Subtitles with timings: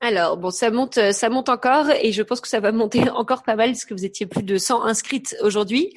[0.00, 3.42] alors bon, ça monte, ça monte encore et je pense que ça va monter encore
[3.42, 5.92] pas mal parce que vous étiez plus de 100 inscrites aujourd'hui.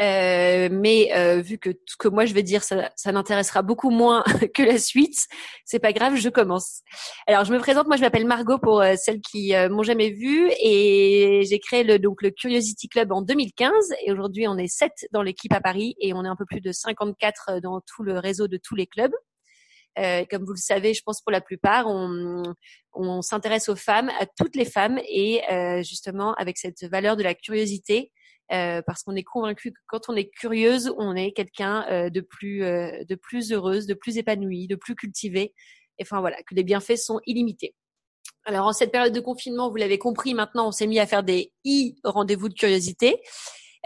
[0.00, 3.90] Euh, mais euh, vu que ce que moi je vais dire, ça, ça n'intéressera beaucoup
[3.90, 4.22] moins
[4.54, 5.26] que la suite,
[5.66, 6.80] c'est pas grave, je commence.
[7.26, 10.50] Alors je me présente, moi je m'appelle Margot pour euh, celles qui m'ont jamais vue
[10.62, 13.72] et j'ai créé le donc le Curiosity Club en 2015
[14.06, 16.62] et aujourd'hui on est sept dans l'équipe à Paris et on est un peu plus
[16.62, 19.12] de 54 dans tout le réseau de tous les clubs.
[19.98, 22.42] Euh, comme vous le savez, je pense pour la plupart, on,
[22.92, 27.22] on s'intéresse aux femmes, à toutes les femmes, et euh, justement avec cette valeur de
[27.22, 28.12] la curiosité,
[28.52, 32.20] euh, parce qu'on est convaincu que quand on est curieuse, on est quelqu'un euh, de
[32.20, 35.54] plus euh, de plus heureuse, de plus épanouie, de plus cultivé.
[35.98, 37.74] Et enfin voilà, que les bienfaits sont illimités.
[38.44, 41.22] Alors en cette période de confinement, vous l'avez compris, maintenant on s'est mis à faire
[41.22, 43.20] des i rendez-vous de curiosité.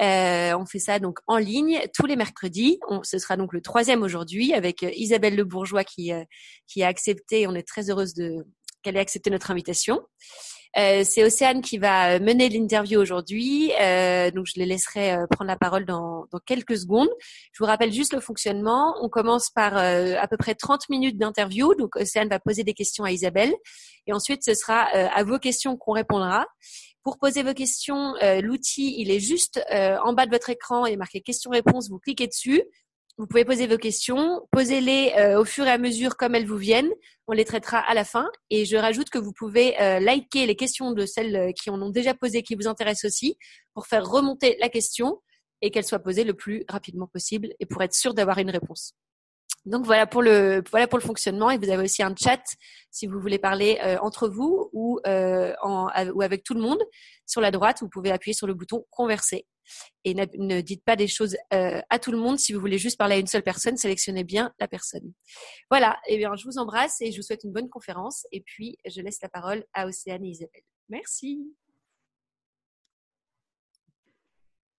[0.01, 2.81] Euh, on fait ça donc en ligne tous les mercredis.
[3.03, 6.13] Ce sera donc le troisième aujourd'hui avec Isabelle Le Bourgeois qui
[6.67, 7.47] qui a accepté.
[7.47, 8.45] On est très heureuse de
[8.85, 10.01] qu'elle ait accepté notre invitation.
[10.77, 15.49] Euh, c'est Océane qui va mener l'interview aujourd'hui, euh, donc je les laisserai euh, prendre
[15.49, 17.09] la parole dans, dans, quelques secondes.
[17.53, 18.97] Je vous rappelle juste le fonctionnement.
[19.01, 22.75] On commence par euh, à peu près 30 minutes d'interview, donc Océane va poser des
[22.75, 23.55] questions à Isabelle,
[24.09, 26.47] et ensuite ce sera à vos questions qu'on répondra.
[27.05, 30.97] Pour poser vos questions, l'outil il est juste en bas de votre écran, il est
[30.97, 32.63] marqué questions-réponses, vous cliquez dessus.
[33.17, 36.57] Vous pouvez poser vos questions, posez-les euh, au fur et à mesure comme elles vous
[36.57, 36.91] viennent.
[37.29, 38.29] On les traitera à la fin.
[38.51, 41.81] Et je rajoute que vous pouvez euh, liker les questions de celles euh, qui en
[41.81, 43.39] ont déjà posé, qui vous intéressent aussi,
[43.73, 45.23] pour faire remonter la question
[45.63, 48.95] et qu'elle soit posée le plus rapidement possible et pour être sûr d'avoir une réponse.
[49.65, 52.43] Donc voilà pour le voilà pour le fonctionnement et vous avez aussi un chat
[52.91, 56.83] si vous voulez parler entre vous ou en, ou avec tout le monde
[57.25, 59.47] sur la droite vous pouvez appuyer sur le bouton converser
[60.05, 62.39] et ne, dites pas des choses euh, à tout le monde.
[62.39, 65.13] Si vous voulez juste parler à une seule personne, sélectionnez bien la personne.
[65.71, 68.27] Voilà, et eh bien je vous embrasse et je vous souhaite une bonne conférence.
[68.33, 70.63] Et puis je laisse la parole à Océane et Isabelle.
[70.89, 71.41] Merci.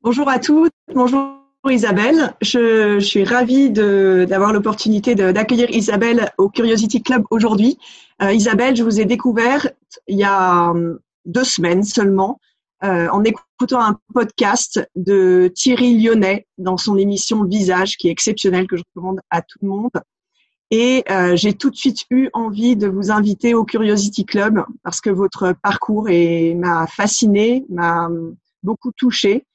[0.02, 2.36] Bonjour à toutes, bonjour Isabelle.
[2.42, 7.78] Je, suis ravie d'avoir l'opportunité d'accueillir Isabelle au Curiosity Club aujourd'hui.
[8.22, 9.68] Euh, Isabelle, je vous ai découvert
[10.08, 12.40] il y a hum, deux semaines seulement
[12.85, 18.68] euh, en écoutant un podcast de Thierry Lyonnais dans son émission Visage, qui est exceptionnel,
[18.68, 19.91] que je recommande à tout le monde.
[20.69, 25.01] Et euh, j'ai tout de suite eu envie de vous inviter au Curiosity Club parce
[25.01, 26.09] que votre parcours
[26.56, 28.09] m'a fasciné, m'a
[28.62, 29.46] beaucoup touché.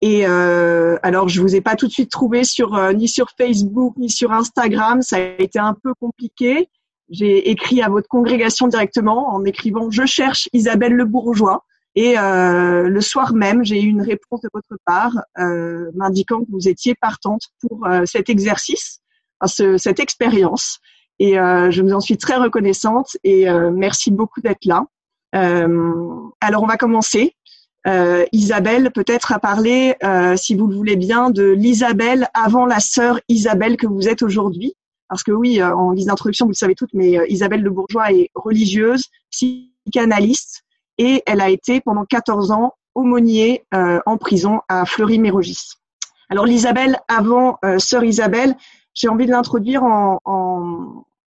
[0.00, 3.96] Et euh, alors, je vous ai pas tout de suite trouvé sur ni sur Facebook
[3.96, 5.02] ni sur Instagram.
[5.02, 6.68] Ça a été un peu compliqué.
[7.08, 11.64] J'ai écrit à votre congrégation directement en écrivant "Je cherche Isabelle Le Bourgeois".
[11.96, 16.50] Et euh, le soir même, j'ai eu une réponse de votre part euh, m'indiquant que
[16.50, 19.00] vous étiez partante pour euh, cet exercice,
[19.44, 20.78] ce, cette expérience.
[21.18, 24.84] Et euh, je vous en suis très reconnaissante et euh, merci beaucoup d'être là.
[25.32, 27.34] alors, on va commencer.
[28.32, 29.94] Isabelle, peut-être à parler,
[30.36, 34.74] si vous le voulez bien, de l'Isabelle avant la sœur Isabelle que vous êtes aujourd'hui.
[35.08, 38.30] Parce que oui, en guise d'introduction, vous le savez toutes, mais Isabelle de Bourgeois est
[38.34, 40.62] religieuse, psychanalyste,
[41.00, 45.70] et elle a été pendant 14 ans aumônier euh, en prison à Fleury-Mérogis.
[46.28, 48.54] Alors l'Isabelle, avant euh, sœur Isabelle,
[48.92, 50.18] j'ai envie de l'introduire en,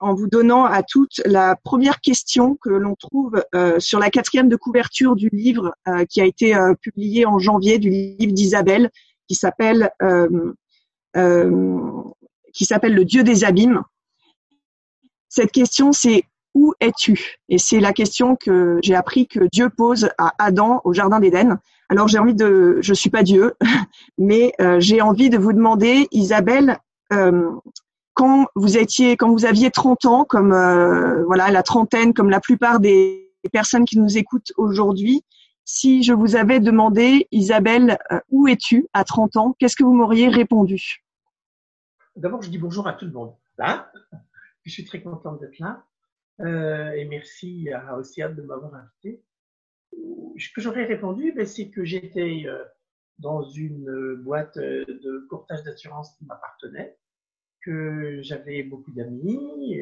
[0.00, 4.56] vous donnant à toutes la première question que l'on trouve euh, sur la quatrième de
[4.56, 5.75] couverture du livre
[6.09, 8.91] qui a été publié en janvier, du livre d'Isabelle,
[9.28, 9.91] qui s'appelle
[12.54, 13.82] qui s'appelle Le Dieu des abîmes.
[15.28, 16.25] Cette question, c'est
[16.55, 17.38] où es-tu?
[17.49, 21.59] Et c'est la question que j'ai appris que Dieu pose à Adam au jardin d'Éden.
[21.88, 23.55] Alors j'ai envie de, je suis pas Dieu,
[24.19, 26.78] mais euh, j'ai envie de vous demander, Isabelle,
[27.12, 27.50] euh,
[28.15, 32.41] quand vous étiez, quand vous aviez 30 ans, comme euh, voilà la trentaine, comme la
[32.41, 35.22] plupart des personnes qui nous écoutent aujourd'hui,
[35.65, 40.28] si je vous avais demandé, Isabelle, où es-tu à 30 ans, qu'est-ce que vous m'auriez
[40.28, 41.05] répondu?
[42.16, 43.33] D'abord, je dis bonjour à tout le monde.
[43.56, 43.91] Là,
[44.65, 45.84] je suis très contente d'être là.
[46.41, 49.22] Euh, et merci à Océane de m'avoir invité.
[49.92, 52.65] Ce que j'aurais répondu, ben, c'est que j'étais euh,
[53.19, 56.97] dans une boîte euh, de courtage d'assurance qui m'appartenait,
[57.63, 59.78] que j'avais beaucoup d'amis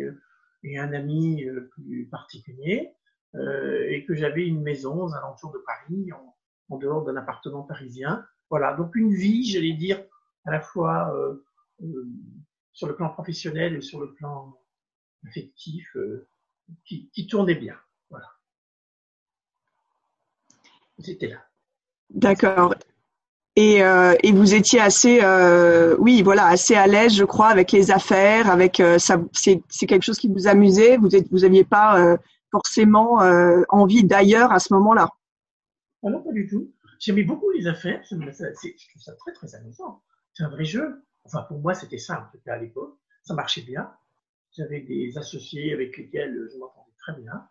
[0.64, 2.92] et un ami plus particulier,
[3.34, 6.36] et que j'avais une maison aux alentours de Paris, en,
[6.70, 8.26] en dehors d'un appartement parisien.
[8.50, 10.04] Voilà, donc une vie, j'allais dire,
[10.44, 11.14] à la fois
[12.72, 14.58] sur le plan professionnel et sur le plan
[15.24, 15.96] affectif,
[16.84, 17.76] qui, qui tournait bien.
[18.10, 18.26] Voilà.
[20.98, 21.44] C'était là.
[22.10, 22.74] D'accord.
[23.56, 27.72] Et, euh, et, vous étiez assez, euh, oui, voilà, assez à l'aise, je crois, avec
[27.72, 29.20] les affaires, avec euh, ça.
[29.32, 30.96] C'est quelque chose qui vous amusait.
[30.96, 32.16] Vous êtes, vous aviez pas
[32.52, 33.18] forcément
[33.68, 35.08] envie d'ailleurs à ce moment-là?
[36.04, 36.72] Ah non, pas du tout.
[37.00, 38.00] J'aimais beaucoup les affaires.
[38.08, 40.02] je trouve ça très très amusant.
[40.34, 41.04] C'est un vrai jeu.
[41.24, 42.96] Enfin, pour moi, c'était ça en tout cas à l'époque.
[43.24, 43.90] Ça marchait bien.
[44.56, 47.48] J'avais des associés avec lesquels je m'entendais très bien.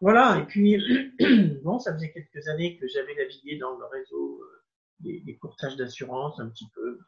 [0.00, 0.82] Voilà, et puis,
[1.62, 4.62] bon, ça faisait quelques années que j'avais navigué dans le réseau euh,
[4.98, 6.98] des, courtages d'assurance, un petit peu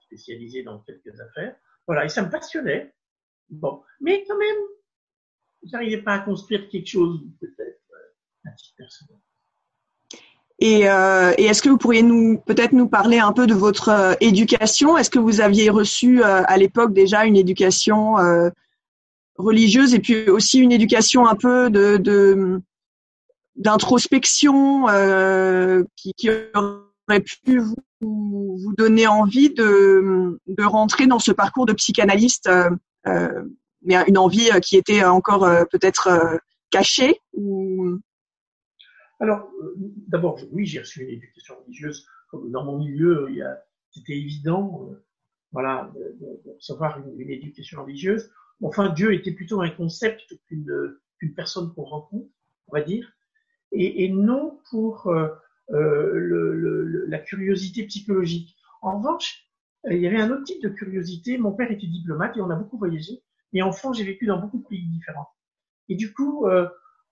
[0.00, 1.56] spécialisé dans quelques affaires.
[1.86, 2.92] Voilà, et ça me passionnait.
[3.48, 4.56] Bon, mais quand même,
[5.62, 9.18] j'arrivais pas à construire quelque chose, peut-être, euh, à titre personnel.
[10.58, 14.14] Et, euh, est-ce que vous pourriez nous peut-être nous parler un peu de votre euh,
[14.20, 14.96] éducation?
[14.96, 18.48] Est-ce que vous aviez reçu euh, à l'époque déjà une éducation euh,
[19.36, 22.60] religieuse et puis aussi une éducation un peu de,
[23.56, 24.86] d'introspection
[25.94, 31.74] qui, qui, aurait pu vous, vous, donner envie de, de rentrer dans ce parcours de
[31.74, 32.48] psychanalyste,
[33.04, 37.98] mais une envie qui était encore peut-être cachée ou
[39.18, 39.74] alors, euh,
[40.08, 42.06] d'abord, oui, j'ai reçu une éducation religieuse.
[42.28, 43.28] Comme dans mon milieu,
[43.90, 45.04] c'était évident, euh,
[45.52, 48.30] voilà, de, recevoir une, éducation religieuse.
[48.62, 52.28] Enfin, Dieu était plutôt un concept qu'une personne qu'on rencontre,
[52.68, 53.10] on va dire,
[53.72, 55.28] et, et non pour euh,
[55.70, 58.56] le, la curiosité psychologique.
[58.82, 59.46] En revanche,
[59.88, 61.38] il y avait un autre type de curiosité.
[61.38, 63.22] Mon père était diplomate et on a beaucoup voyagé.
[63.52, 65.28] Et enfant, j'ai vécu dans beaucoup de pays différents.
[65.88, 66.46] Et du coup,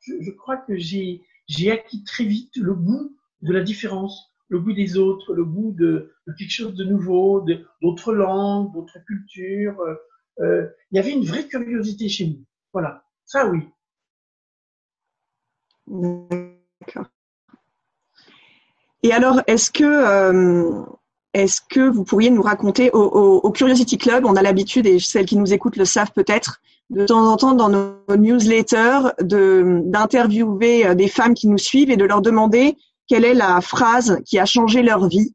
[0.00, 4.60] je, je crois que j'ai j'ai acquis très vite le goût de la différence, le
[4.60, 7.44] goût des autres, le goût de, quelque chose de nouveau,
[7.82, 9.80] d'autres langues, d'autres cultures.
[9.80, 9.94] Euh,
[10.40, 12.44] euh, il y avait une vraie curiosité chez nous.
[12.72, 13.68] Voilà, ça oui.
[19.02, 20.82] Et alors, est-ce que euh,
[21.34, 25.36] est-ce que vous pourriez nous raconter au Curiosity Club, on a l'habitude et celles qui
[25.36, 31.08] nous écoutent le savent peut-être, de temps en temps dans nos newsletters d'interviewer euh, des
[31.08, 32.76] femmes qui nous suivent et de leur demander
[33.08, 35.32] quelle est la phrase qui a changé leur vie.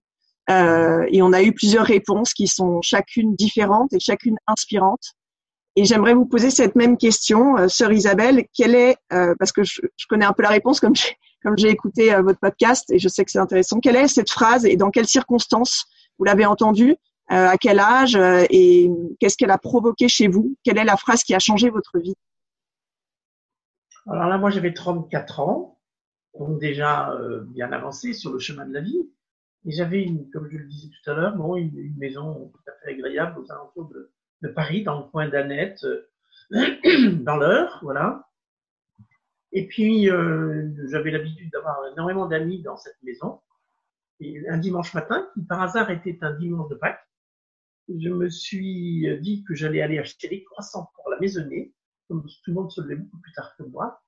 [0.49, 5.13] Euh, et on a eu plusieurs réponses qui sont chacune différentes et chacune inspirantes.
[5.75, 9.63] Et j'aimerais vous poser cette même question, euh, sœur Isabelle, quelle est, euh, parce que
[9.63, 13.07] je, connais un peu la réponse comme j'ai comme j'ai écouté votre podcast et je
[13.07, 15.85] sais que c'est intéressant, quelle est cette phrase et dans quelles circonstances?
[16.17, 16.97] Vous l'avez entendue
[17.29, 18.89] à quel âge euh, et
[19.19, 20.55] qu'est-ce qu'elle a provoqué chez vous?
[20.63, 22.15] Quelle est la phrase qui a changé votre vie?
[24.07, 25.79] Alors là, moi, j'avais 34 ans,
[26.37, 29.09] donc déjà euh, bien avancé sur le chemin de la vie.
[29.65, 32.93] Et j'avais, comme je le disais tout à l'heure, bon, une, maison tout à fait
[32.93, 33.89] agréable aux alentours
[34.41, 35.85] de, Paris, dans le coin d'Annette,
[36.49, 38.27] dans l'heure, voilà.
[39.51, 43.41] Et puis, euh, j'avais l'habitude d'avoir énormément d'amis dans cette maison.
[44.21, 47.08] Et un dimanche matin, qui par hasard était un dimanche de Pâques,
[47.97, 51.73] je me suis dit que j'allais aller acheter des croissants pour la maisonnée,
[52.07, 54.01] comme tout le monde se levait beaucoup plus tard que moi.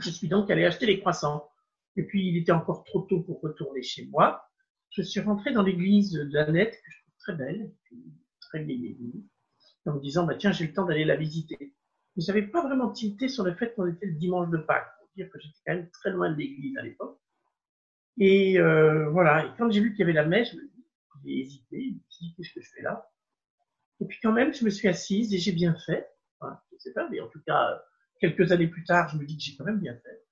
[0.00, 1.48] Je suis donc allé acheter les croissants.
[1.96, 4.42] Et puis, il était encore trop tôt pour retourner chez moi.
[4.90, 7.72] Je suis rentré dans l'église d'Annette, que je trouve très belle,
[8.40, 9.24] très vieille église,
[9.86, 11.74] en me disant, bah, tiens, j'ai le temps d'aller la visiter.
[12.16, 15.08] Mais j'avais pas vraiment tilté sur le fait qu'on était le dimanche de Pâques, pour
[15.16, 17.18] dire que j'étais quand même très loin de l'église à l'époque.
[18.18, 20.54] Et euh, voilà, et quand j'ai vu qu'il y avait la messe,
[21.26, 21.96] j'ai hésité,
[22.36, 23.10] qu'est-ce que je fais là?
[24.00, 26.08] Et puis quand même, je me suis assise et j'ai bien fait.
[26.38, 27.82] Enfin, je sais pas, mais en tout cas,
[28.20, 30.24] quelques années plus tard, je me dis que j'ai quand même bien fait.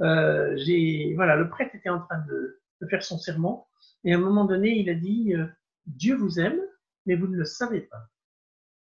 [0.00, 3.68] Euh, j'ai, voilà, le prêtre était en train de, faire son serment
[4.04, 5.46] et à un moment donné, il a dit euh,
[5.84, 6.58] Dieu vous aime,
[7.04, 8.08] mais vous ne le savez pas.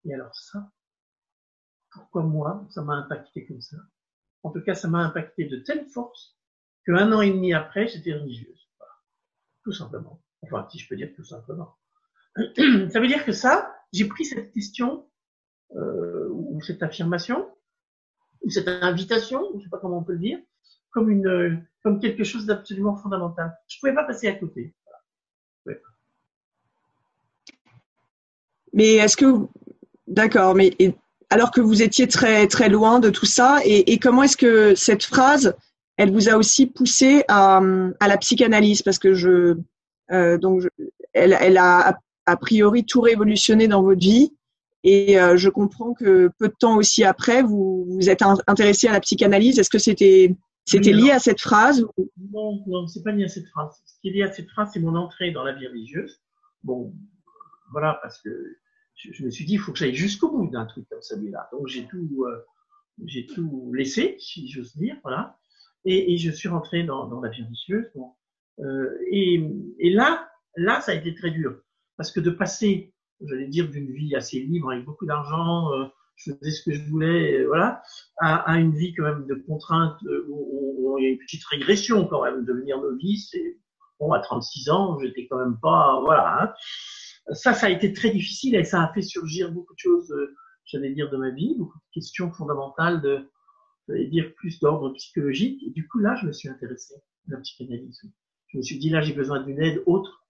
[0.06, 0.72] Et alors ça,
[1.92, 3.76] pourquoi moi, ça m'a impacté comme ça?
[4.44, 6.38] En tout cas, ça m'a impacté de telle force
[6.86, 8.70] qu'un an et demi après, j'étais religieuse.
[9.64, 10.22] Tout simplement.
[10.44, 11.76] Enfin, si je peux dire tout simplement.
[12.36, 15.08] Ça veut dire que ça, j'ai pris cette question,
[15.76, 17.50] euh, ou cette affirmation,
[18.42, 20.40] ou cette invitation, je ne sais pas comment on peut le dire,
[20.92, 23.56] comme une, comme quelque chose d'absolument fondamental.
[23.68, 24.74] Je ne pouvais pas passer à côté.
[28.74, 29.48] Mais est-ce que,
[30.08, 30.76] d'accord, mais
[31.30, 34.76] alors que vous étiez très très loin de tout ça, et, et comment est-ce que
[34.76, 35.56] cette phrase,
[35.98, 37.62] elle vous a aussi poussé à,
[38.00, 39.58] à la psychanalyse, parce que je
[40.12, 40.64] euh, donc,
[41.14, 44.34] elle, elle, a a priori tout révolutionné dans votre vie.
[44.84, 48.94] Et euh, je comprends que peu de temps aussi après, vous vous êtes intéressé à
[48.94, 49.60] la psychanalyse.
[49.60, 50.36] Est-ce que c'était
[50.66, 51.86] c'était lié à cette phrase
[52.32, 53.82] Non, non, c'est pas lié à cette phrase.
[53.86, 56.22] Ce qui est lié à cette phrase, c'est mon entrée dans la vie religieuse.
[56.64, 56.94] Bon,
[57.72, 58.30] voilà, parce que
[58.96, 61.50] je, je me suis dit, il faut que j'aille jusqu'au bout d'un truc comme celui-là.
[61.52, 62.46] Donc j'ai tout, euh,
[63.04, 65.40] j'ai tout laissé, si j'ose dire, voilà.
[65.86, 67.90] Et, et, je suis rentré dans, dans la vie religieuse.
[67.96, 68.12] Bon,
[69.12, 69.50] et,
[69.80, 71.60] et, là, là, ça a été très dur.
[71.98, 75.86] Parce que de passer, j'allais dire, d'une vie assez libre, avec beaucoup d'argent, euh,
[76.16, 77.82] je faisais ce que je voulais, voilà,
[78.18, 82.24] à, une vie quand même de contraintes où, il y a une petite régression quand
[82.24, 83.34] même, devenir novice.
[83.36, 83.60] Et,
[84.00, 86.44] bon, à 36 ans, j'étais quand même pas, voilà.
[86.44, 86.54] Hein.
[87.34, 90.14] Ça, ça a été très difficile et ça a fait surgir beaucoup de choses,
[90.66, 93.30] j'allais dire, de ma vie, beaucoup de questions fondamentales de,
[93.88, 95.62] j'allais dire, plus d'ordre psychologique.
[95.66, 98.02] Et du coup, là, je me suis intéressé à la psychanalyse.
[98.50, 100.26] Je me suis dit, là, j'ai besoin d'une aide autre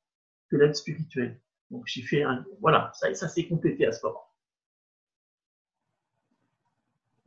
[0.50, 1.40] que l'aide spirituelle.
[1.72, 4.24] Donc, j'ai fait un, voilà, ça, ça s'est complété à ce moment.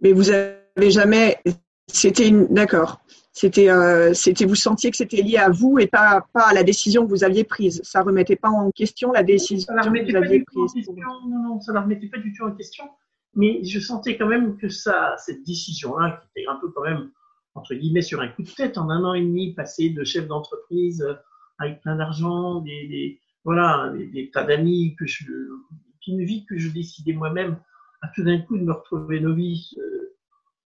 [0.01, 1.39] Mais vous avez jamais,
[1.87, 3.01] c'était une, d'accord.
[3.33, 6.65] C'était, euh, c'était, vous sentiez que c'était lié à vous et pas, pas à la
[6.65, 7.81] décision que vous aviez prise.
[7.83, 10.89] Ça remettait pas en question la décision que vous aviez prise.
[10.89, 12.85] Non, non, ça ne remettait pas du tout en question.
[13.35, 17.11] Mais je sentais quand même que ça, cette décision-là, qui était un peu quand même,
[17.54, 20.26] entre guillemets, sur un coup de tête, en un an et demi, passé de chef
[20.26, 21.14] d'entreprise euh,
[21.59, 25.25] avec plein d'argent, des, des, voilà, des, tas d'amis, que je,
[26.06, 27.59] une vie que je décidais moi-même,
[28.00, 30.16] à tout d'un coup de me retrouver novice, euh,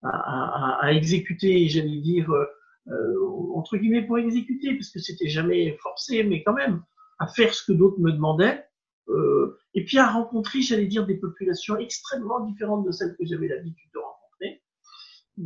[0.02, 2.46] à, à, à, exécuter, j'allais dire, euh,
[2.88, 6.82] euh, entre guillemets pour exécuter, parce que c'était jamais forcé, mais quand même,
[7.18, 8.64] à faire ce que d'autres me demandaient,
[9.08, 13.48] euh, et puis à rencontrer, j'allais dire, des populations extrêmement différentes de celles que j'avais
[13.48, 13.85] l'habitude.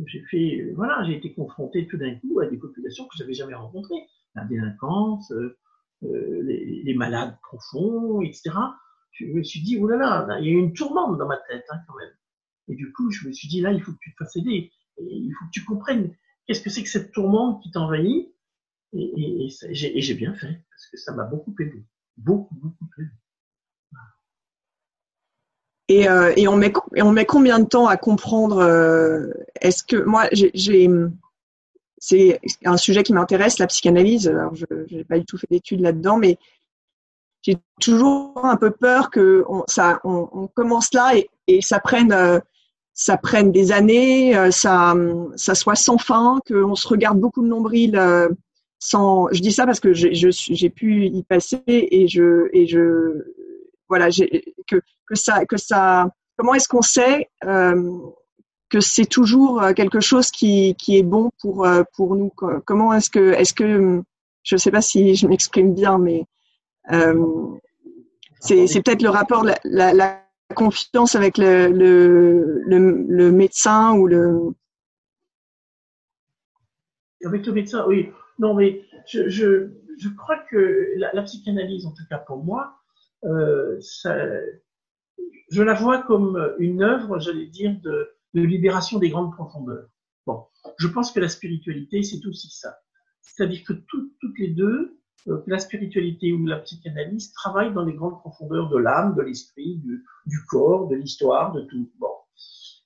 [0.05, 3.55] J'ai fait, voilà, j'ai été confronté tout d'un coup à des populations que j'avais jamais
[3.55, 5.57] rencontrées, la délinquance, euh,
[6.03, 8.51] euh, les, les, malades profonds, etc.
[9.11, 11.65] Je me suis dit, oh là là, il y a une tourmente dans ma tête
[11.69, 12.13] hein, quand même.
[12.69, 14.71] Et du coup, je me suis dit, là, il faut que tu te fasses aider.
[14.97, 16.15] Il faut que tu comprennes
[16.47, 18.33] qu'est-ce que c'est que cette tourmente qui t'envahit.
[18.93, 21.85] Et, et, et j'ai bien fait, parce que ça m'a beaucoup aidé.
[22.17, 23.09] Beaucoup, beaucoup aidé.
[25.91, 29.27] Et, euh, et, on met, combien de temps à comprendre euh,
[29.59, 30.29] Est-ce que moi,
[31.97, 34.29] c'est un sujet qui m'intéresse, la psychanalyse.
[34.29, 36.37] Alors, je n'ai pas du tout fait d'études là-dedans, mais
[37.41, 41.11] j'ai toujours un peu peur que on, ça, on, commence là
[41.47, 42.39] et, ça prenne, euh,
[42.93, 44.95] ça prenne des années, ça,
[45.35, 47.99] ça soit sans fin, qu'on se regarde beaucoup de nombril.
[48.79, 52.47] Sans, je dis ça parce que j'ai pu y passer et je,
[53.91, 54.07] voilà,
[54.67, 57.99] que, que ça, que ça, comment est-ce qu'on sait euh,
[58.69, 62.31] que c'est toujours euh, quelque chose qui, qui est bon pour euh, pour nous
[62.65, 64.01] Comment est-ce que, est-ce que,
[64.43, 66.23] je ne sais pas si je m'exprime bien, mais
[66.91, 67.25] euh,
[68.39, 70.23] c'est, c'est peut-être le rapport, la, la, la
[70.55, 74.53] confiance avec le, le, le, le, médecin ou le.
[77.25, 78.09] Avec le médecin, oui.
[78.39, 79.69] Non, mais je, je,
[79.99, 82.80] je crois que la, la, psychanalyse, en tout cas pour moi,
[83.25, 84.15] euh, ça,
[85.51, 89.89] je la vois comme une œuvre, j'allais dire, de, libération des grandes profondeurs.
[90.25, 90.45] Bon,
[90.77, 92.77] je pense que la spiritualité, c'est aussi ça.
[93.21, 94.97] C'est-à-dire que tout, toutes les deux,
[95.27, 99.77] euh, la spiritualité ou la psychanalyse travaillent dans les grandes profondeurs de l'âme, de l'esprit,
[99.77, 101.91] du, du, corps, de l'histoire, de tout.
[101.99, 102.07] Bon.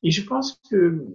[0.01, 1.05] Et je pense que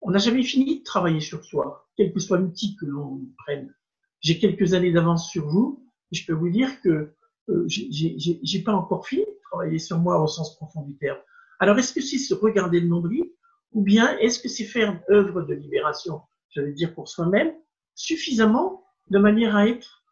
[0.00, 3.74] on n'a jamais fini de travailler sur soi, quel que soit l'outil que l'on prenne.
[4.20, 7.14] J'ai quelques années d'avance sur vous, et je peux vous dire que
[7.48, 11.18] euh, j'ai pas encore fini de travailler sur moi au sens profond du terme.
[11.60, 13.24] Alors, est-ce que c'est se regarder le nombril
[13.72, 17.52] ou bien est-ce que c'est faire œuvre de libération, j'allais dire pour soi-même,
[17.94, 20.04] suffisamment de manière à être,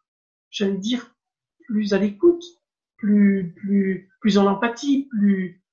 [0.49, 1.15] j'allais dire,
[1.65, 2.43] plus à l'écoute,
[2.97, 5.63] plus, plus, plus en empathie, plus,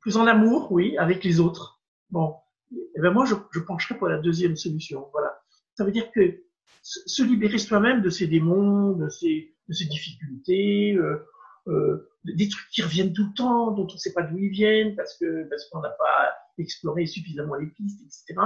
[0.00, 1.80] plus en amour, oui, avec les autres?
[2.10, 2.34] Bon,
[2.72, 5.08] eh ben moi, je, je pencherai pour la deuxième solution.
[5.12, 5.38] Voilà.
[5.74, 6.42] Ça veut dire que
[6.82, 11.26] se libérer soi-même de ses démons, de ses, de ses difficultés, euh,
[11.68, 14.50] euh, des trucs qui reviennent tout le temps, dont on ne sait pas d'où ils
[14.50, 18.40] viennent, parce que parce qu'on n'a pas exploré suffisamment les pistes, etc.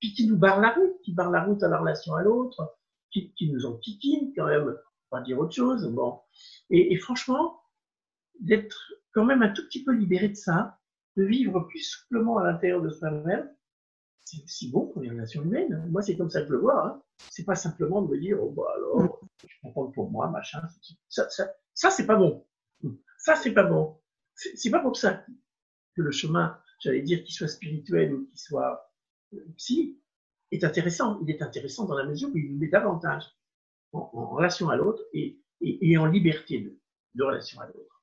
[0.00, 2.76] Puis qui nous barrent la route, qui barrent la route à la relation à l'autre,
[3.10, 4.76] qui, nous enquiquinent quand même,
[5.08, 5.86] pas dire autre chose.
[5.92, 6.20] Bon,
[6.70, 7.60] et, et franchement,
[8.40, 10.78] d'être quand même un tout petit peu libéré de ça,
[11.16, 13.48] de vivre plus souplement à l'intérieur de soi-même,
[14.46, 15.86] si bon pour les relations humaines.
[15.90, 16.86] Moi, c'est comme ça que je le vois.
[16.86, 17.02] Hein.
[17.30, 20.60] C'est pas simplement de me dire, oh, bah alors, je comprends pour moi, machin.
[21.08, 22.46] Ça, ça, ça c'est pas bon.
[23.18, 24.00] Ça, c'est pas bon.
[24.34, 25.24] C'est pas pour ça
[25.94, 28.90] que le chemin, j'allais dire, qu'il soit spirituel ou qu'il soit
[29.32, 30.00] euh, psy,
[30.50, 31.20] est intéressant.
[31.22, 33.24] Il est intéressant dans la mesure où il nous met davantage
[33.92, 36.78] en, en relation à l'autre et, et, et, en liberté de,
[37.14, 37.93] de relation à l'autre.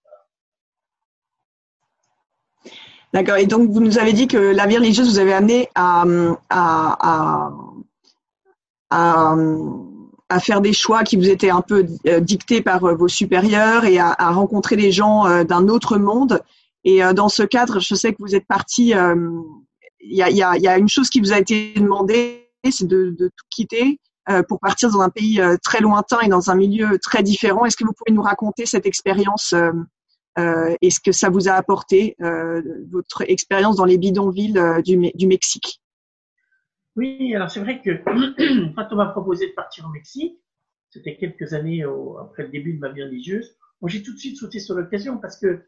[3.14, 3.38] D'accord.
[3.38, 6.06] Et donc, vous nous avez dit que la vie religieuse vous avait amené à,
[6.50, 7.50] à,
[8.90, 9.36] à,
[10.30, 13.84] à, faire des choix qui vous étaient un peu euh, dictés par euh, vos supérieurs
[13.84, 16.42] et à, rencontrer des gens euh, d'un autre monde.
[16.84, 18.96] Et dans ce cadre, je sais que vous êtes parti.
[20.04, 22.88] Il y, a, y, a, y a une chose qui vous a été demandée, c'est
[22.88, 24.00] de, de, tout quitter
[24.48, 27.66] pour partir dans un pays très lointain et dans un milieu très différent.
[27.66, 29.54] Est-ce que vous pouvez nous raconter cette expérience
[30.38, 35.28] et ce que ça vous a apporté, euh, votre expérience dans les bidonvilles euh, du,
[35.28, 35.82] Mexique?
[36.96, 37.92] Oui, alors c'est vrai que
[38.76, 40.40] quand on m'a proposé de partir au Mexique,
[40.90, 41.84] c'était quelques années
[42.20, 43.56] après le début de ma vie religieuse,
[43.88, 45.64] j'ai tout de suite sauté sur l'occasion parce que,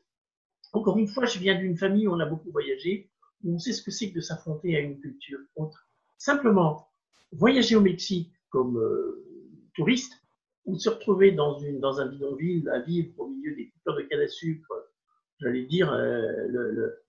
[0.73, 3.09] encore une fois, je viens d'une famille où on a beaucoup voyagé,
[3.43, 5.87] où on sait ce que c'est que de s'affronter à une culture autre.
[6.17, 6.87] Simplement,
[7.31, 8.79] voyager au Mexique comme
[9.75, 10.22] touriste,
[10.65, 14.01] ou se retrouver dans, une, dans un bidonville à vivre au milieu des coupures de
[14.03, 14.71] canne à sucre,
[15.39, 17.03] j'allais dire euh, le, le,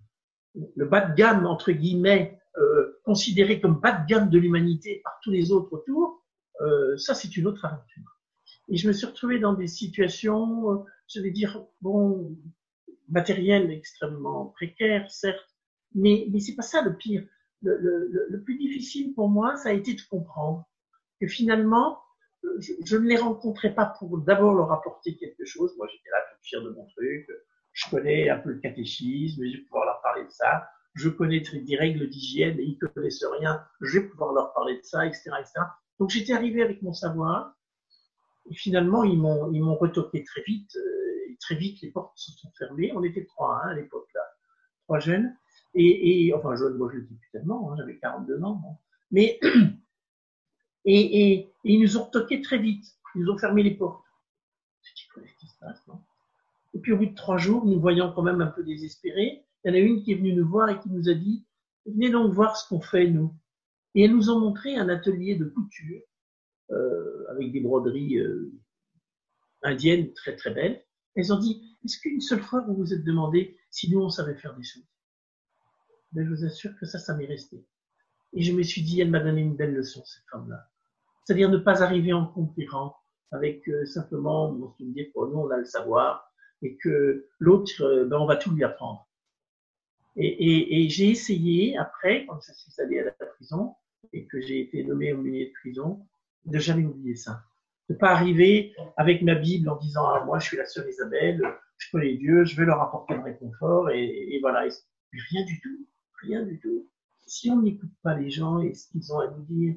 [0.74, 5.18] le, bas de gamme, entre guillemets, euh, considéré comme bas de gamme de l'humanité par
[5.22, 6.24] tous les autres autour,
[6.60, 8.20] euh, ça c'est une autre aventure.
[8.68, 12.36] Et je me suis retrouvé dans des situations, euh, j'allais dire, bon,
[13.08, 15.48] matérielles extrêmement précaires, certes,
[15.94, 17.24] mais, mais c'est pas ça le pire.
[17.62, 20.68] Le, le, le plus difficile pour moi, ça a été de comprendre
[21.20, 22.03] que finalement,
[22.58, 25.74] je, ne les rencontrais pas pour d'abord leur apporter quelque chose.
[25.76, 27.28] Moi, j'étais là tout fier de mon truc.
[27.72, 30.68] Je connais un peu le catéchisme, je vais pouvoir leur parler de ça.
[30.94, 33.64] Je connais des règles d'hygiène et ils connaissent rien.
[33.80, 35.52] Je vais pouvoir leur parler de ça, etc., etc.
[35.98, 37.56] Donc, j'étais arrivé avec mon savoir.
[38.50, 40.76] Et finalement, ils m'ont, ils m'ont retoqué très vite.
[40.76, 42.92] Euh, et très vite, les portes se sont fermées.
[42.94, 44.20] On était trois hein, à l'époque là,
[44.84, 45.34] trois jeunes.
[45.74, 47.72] Et, et enfin, jeunes, moi je le dis plus tellement.
[47.72, 48.80] Hein, j'avais 42 ans.
[49.10, 49.40] Mais
[50.84, 52.84] et, et, ils nous ont retoqué très vite.
[53.14, 54.04] Ils nous ont fermé les portes.
[56.74, 59.68] Et puis au bout de trois jours, nous voyant quand même un peu désespérés, il
[59.68, 61.44] y en a une qui est venue nous voir et qui nous a dit
[61.86, 63.34] Venez donc voir ce qu'on fait, nous.
[63.94, 66.02] Et elles nous ont montré un atelier de couture
[66.70, 68.52] euh, avec des broderies euh,
[69.62, 70.84] indiennes très très belles.
[71.14, 74.34] Elles ont dit Est-ce qu'une seule fois vous vous êtes demandé si nous on savait
[74.34, 74.86] faire des choses?
[76.12, 77.64] Ben, Je vous assure que ça, ça m'est resté.
[78.32, 80.68] Et je me suis dit Elle m'a donné une belle leçon, cette femme-là
[81.24, 82.96] c'est-à-dire ne pas arriver en concurrent
[83.32, 86.30] avec euh, simplement on se dire que nous on a le savoir
[86.62, 89.08] et que l'autre euh, ben, on va tout lui apprendre.
[90.16, 93.74] Et j'ai essayé après quand je suis allé à la prison
[94.12, 96.06] et que j'ai été nommé au milieu de prison
[96.44, 97.42] de jamais oublier ça,
[97.88, 101.42] de pas arriver avec ma Bible en disant ah, moi je suis la sœur Isabelle,
[101.78, 104.68] je connais Dieu, je vais leur apporter le réconfort et, et voilà.
[105.12, 105.86] Mais rien du tout,
[106.22, 106.88] rien du tout.
[107.26, 109.74] Si on n'écoute pas les gens et ce qu'ils ont à nous dire,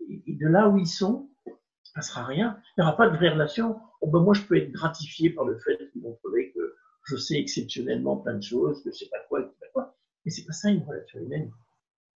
[0.00, 2.60] et de là où ils sont, il ne passera rien.
[2.76, 3.80] Il n'y aura pas de vraie relation.
[4.00, 7.16] Oh ben moi, je peux être gratifié par le fait qu'ils vont trouver que je
[7.16, 9.96] sais exceptionnellement plein de choses, que je sais pas quoi, je sais pas quoi.
[10.24, 11.50] Mais c'est pas ça une relation humaine.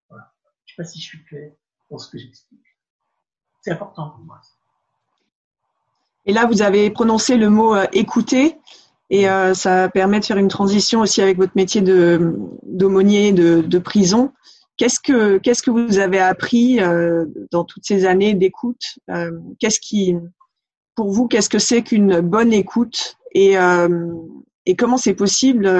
[0.08, 0.32] Voilà.
[0.66, 1.52] Je sais pas si je suis clair
[1.90, 2.60] dans ce que j'explique.
[3.62, 4.40] C'est important pour moi.
[6.26, 8.58] Et là, vous avez prononcé le mot euh, écouter.
[9.10, 13.60] Et euh, ça permet de faire une transition aussi avec votre métier de d'aumônier de,
[13.60, 14.32] de, prison.
[14.80, 19.78] Qu'est-ce que qu'est-ce que vous avez appris euh, dans toutes ces années d'écoute euh, Qu'est-ce
[19.78, 20.16] qui,
[20.94, 24.10] pour vous, qu'est-ce que c'est qu'une bonne écoute et euh,
[24.64, 25.70] et comment c'est possible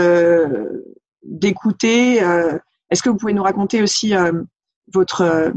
[1.23, 2.17] d'écouter
[2.91, 4.13] Est-ce que vous pouvez nous raconter aussi
[4.93, 5.55] votre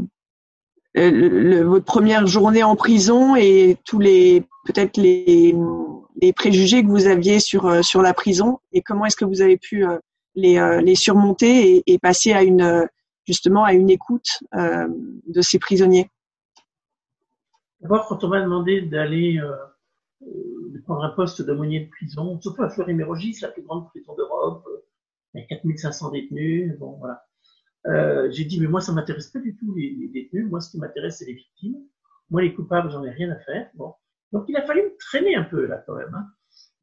[0.94, 5.54] votre première journée en prison et tous les peut-être les,
[6.34, 9.84] préjugés que vous aviez sur sur la prison et comment est-ce que vous avez pu
[10.34, 12.88] les, les surmonter et passer à une
[13.26, 14.88] justement à une écoute euh,
[15.26, 16.10] de ces prisonniers
[17.80, 19.54] D'abord, quand on m'a demandé d'aller euh,
[20.22, 24.66] de prendre un poste d'aumônier de prison, surtout à Fleury-Mérogis, la plus grande prison d'Europe,
[25.34, 27.24] il y a 4500 détenus, bon voilà.
[27.86, 30.48] Euh, j'ai dit, mais moi, ça m'intéresse pas du tout les, détenus.
[30.48, 31.76] Moi, ce qui m'intéresse, c'est les victimes.
[32.30, 33.68] Moi, les coupables, j'en ai rien à faire.
[33.74, 33.94] Bon.
[34.32, 36.14] Donc, il a fallu me traîner un peu, là, quand même.
[36.14, 36.26] Hein.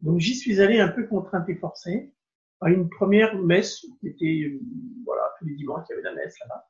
[0.01, 2.13] Donc, j'y suis allé un peu contraint et forcé
[2.62, 4.60] à une première messe qui était,
[5.06, 6.69] voilà, tous les dimanches, il y avait la messe là-bas.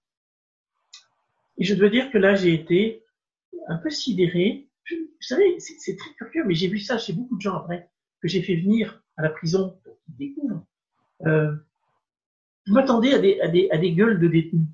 [1.58, 3.04] Et je dois dire que là, j'ai été
[3.68, 4.70] un peu sidéré.
[4.90, 7.90] vous savez, c'est très curieux, mais j'ai vu ça chez beaucoup de gens après,
[8.22, 10.66] que j'ai fait venir à la prison pour qu'ils découvrent.
[11.26, 11.54] Euh,
[12.66, 14.68] je m'attendais à des, à, des, à des gueules de détenus.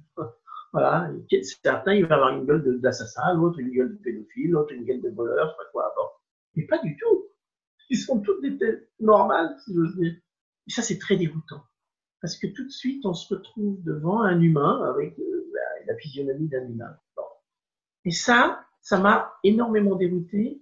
[0.73, 1.09] Voilà,
[1.41, 5.01] certains, il va avoir une gueule d'assassin, l'autre une gueule de pédophile, l'autre une gueule
[5.01, 5.93] de voleur, je sais pas quoi.
[5.95, 6.03] Bon.
[6.55, 7.25] Mais pas du tout.
[7.89, 10.13] Ils sont tous des têtes normales, si j'ose dire.
[10.67, 11.63] Et ça, c'est très déroutant.
[12.21, 15.51] Parce que tout de suite, on se retrouve devant un humain avec euh,
[15.85, 16.97] la physionomie d'un humain.
[18.05, 20.61] Et ça, ça m'a énormément dérouté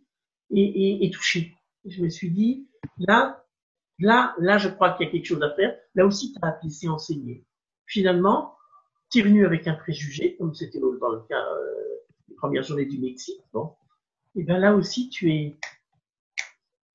[0.52, 1.56] et, et, et, touché.
[1.86, 3.46] Je me suis dit, là,
[4.00, 5.78] là, là, je crois qu'il y a quelque chose à faire.
[5.94, 7.46] Là aussi, tu as appris, c'est enseigner.
[7.86, 8.56] Finalement,
[9.12, 11.96] tu es venu avec un préjugé, comme c'était dans le cas euh,
[12.28, 13.42] des premières journées du Mexique.
[13.54, 13.76] Bon.
[14.36, 15.56] Et bien là aussi, tu es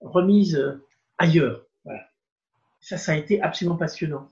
[0.00, 0.84] remise euh,
[1.18, 1.64] ailleurs.
[2.80, 4.28] Ça, ça a été absolument passionnant.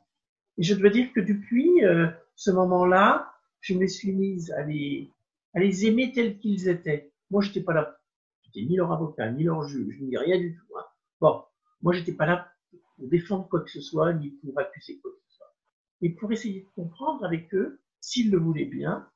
[0.57, 5.11] Et je dois dire que depuis euh, ce moment-là, je me suis mise à les,
[5.55, 7.13] à les aimer tels qu'ils étaient.
[7.31, 7.99] Moi, j'étais pas là,
[8.43, 10.77] j'étais ni leur avocat, ni leur juge, ni rien du tout.
[10.77, 10.85] Hein.
[11.21, 11.43] Bon,
[11.83, 12.51] moi, j'étais pas là
[12.97, 15.55] pour défendre quoi que ce soit, ni pour accuser quoi que ce soit.
[16.03, 19.09] Et pour essayer de comprendre avec eux, s'ils le voulaient bien,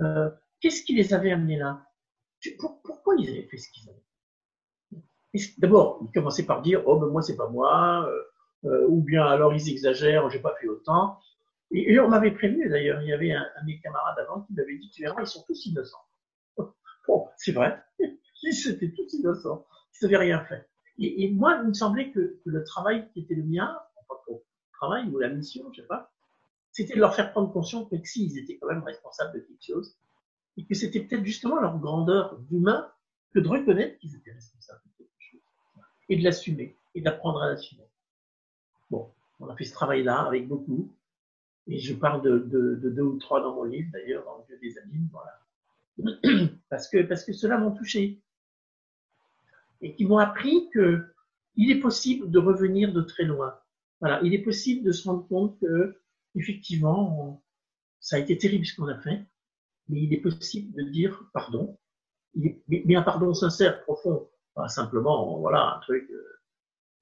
[0.00, 1.86] euh, qu'est-ce qui les avait amenés là?
[2.58, 4.02] Pourquoi ils avaient fait ce qu'ils avaient
[5.58, 8.22] D'abord, ils commençaient par dire Oh, ben moi, c'est pas moi, euh,
[8.64, 11.18] euh, ou bien alors ils exagèrent, j'ai pas fait autant.
[11.70, 14.78] Et, on m'avait prévenu d'ailleurs, il y avait un, de mes camarades avant qui m'avait
[14.78, 16.04] dit Tu verras, ils sont tous innocents.
[17.08, 17.82] bon, c'est vrai,
[18.42, 19.66] ils étaient tous innocents,
[20.00, 20.68] ils n'avaient rien fait.
[20.98, 24.34] Et, moi, il me semblait que, le travail qui était le mien, enfin, le
[24.72, 26.12] travail ou la mission, je sais pas,
[26.70, 29.64] c'était de leur faire prendre conscience que si, ils étaient quand même responsables de quelque
[29.64, 29.96] chose,
[30.56, 32.88] et que c'était peut-être justement leur grandeur d'humain
[33.34, 35.40] que de reconnaître qu'ils étaient responsables de quelque chose,
[36.08, 37.84] et de l'assumer, et d'apprendre à l'assumer.
[39.40, 40.94] On a fait ce travail-là avec beaucoup,
[41.66, 44.78] et je parle de, deux ou trois dans mon livre, d'ailleurs, dans le Dieu des
[44.78, 45.40] abîmes, voilà.
[46.68, 48.20] parce que, parce que cela m'ont touché.
[49.80, 51.06] Et qui m'ont appris que
[51.56, 53.58] il est possible de revenir de très loin.
[54.00, 55.96] Voilà, il est possible de se rendre compte que,
[56.34, 57.42] effectivement,
[58.00, 59.24] ça a été terrible ce qu'on a fait,
[59.88, 61.78] mais il est possible de dire pardon,
[62.34, 66.40] mais un pardon sincère, profond, pas simplement, voilà, un truc euh,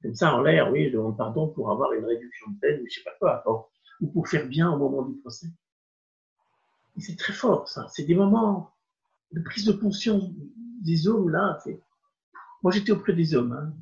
[0.02, 2.86] comme ça en l'air, oui, je demande pardon pour avoir une réduction de peine, ou
[2.88, 5.46] je sais pas quoi, ou pour faire bien au moment du procès.
[6.96, 7.86] Et c'est très fort, ça.
[7.88, 8.74] C'est des moments
[9.30, 10.24] de prise de conscience
[10.82, 11.58] des hommes, là.
[12.62, 13.52] Moi, j'étais auprès des hommes.
[13.52, 13.72] Hein.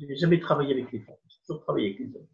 [0.00, 1.16] Je n'ai jamais travaillé avec les femmes.
[1.28, 2.26] J'ai toujours travaillé avec les hommes.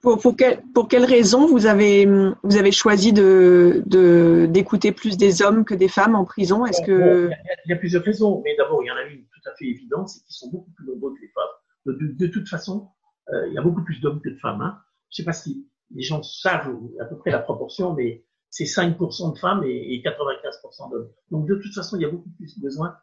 [0.00, 3.84] Pour, pour, quelle, pour quelle raison vous avez, vous avez choisi de,
[4.46, 6.66] d'écouter plus des hommes que des femmes en prison?
[6.66, 7.30] Est-ce que
[7.66, 9.66] il, y a, plusieurs raisons, mais d'abord il y en a une tout à fait
[9.66, 11.44] évidente, c'est qu'ils sont beaucoup plus nombreux que les femmes.
[11.86, 12.90] De, toute façon,
[13.32, 14.60] euh, il y a beaucoup plus d'hommes que de femmes.
[14.60, 14.78] Hein.
[15.10, 19.34] Je sais pas si les gens savent à peu près la proportion, mais c'est 5%
[19.34, 21.10] de femmes et, 95% d'hommes.
[21.30, 22.96] Donc de toute façon, il y a beaucoup plus besoin,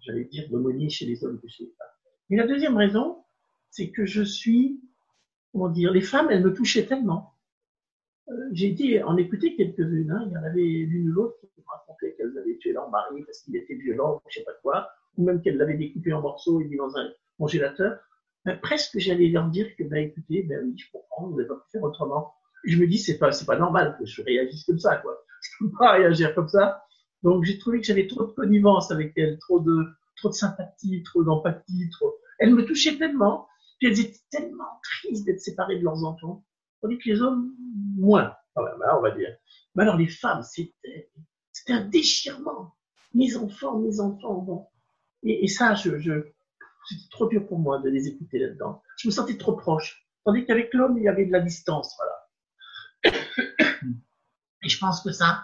[0.00, 1.88] j'allais dire, d'aumônier chez les hommes que chez les femmes.
[2.30, 3.24] Mais la deuxième raison,
[3.70, 4.80] c'est que je suis,
[5.52, 7.34] comment dire, les femmes, elles me touchaient tellement.
[8.28, 11.60] Euh, j'ai dit, en écouter quelques-unes, hein, il y en avait l'une ou l'autre qui
[11.60, 14.54] me racontait qu'elles avaient tué leur mari parce qu'il était violent, ou je sais pas
[14.62, 17.98] quoi, ou même qu'elles l'avaient découpé en morceaux et mis dans un congélateur
[18.44, 21.70] ben, presque j'allais leur dire que, ben, écoutez, ben je comprends, vous n'avez pas pu
[21.70, 22.34] faire autrement.
[22.66, 25.16] Et je me dis, c'est pas, c'est pas normal que je réagisse comme ça, quoi.
[25.42, 26.84] Je peux pas réagir comme ça.
[27.24, 31.02] Donc, j'ai trouvé que j'avais trop de connivence avec elle, trop de, trop de sympathie,
[31.02, 32.14] trop d'empathie, trop.
[32.38, 36.44] Elle me touchait tellement, puis elles étaient tellement tristes d'être séparées de leurs enfants.
[36.80, 37.56] Tandis que les hommes,
[37.96, 39.36] moins, quand hein, on va dire.
[39.74, 41.10] Mais alors, les femmes, c'était,
[41.50, 42.76] c'était un déchirement.
[43.14, 44.66] Mes enfants, mes enfants, bon.
[45.24, 46.24] Et, ça, je,
[46.88, 48.82] c'était trop dur pour moi de les écouter là-dedans.
[48.98, 50.06] Je me sentais trop proche.
[50.24, 53.14] Tandis qu'avec l'homme, il y avait de la distance, voilà.
[54.62, 55.42] Et je pense que ça,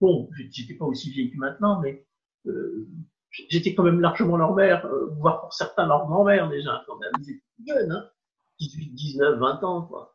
[0.00, 2.06] bon, j'étais pas aussi vieille que maintenant, mais
[2.46, 2.88] euh,
[3.30, 7.12] j'étais quand même largement leur mère, euh, voire pour certains leur grand-mère déjà, quand même.
[7.20, 8.10] Ils étaient jeunes, hein,
[8.58, 10.14] 18, 19, 20 ans, quoi.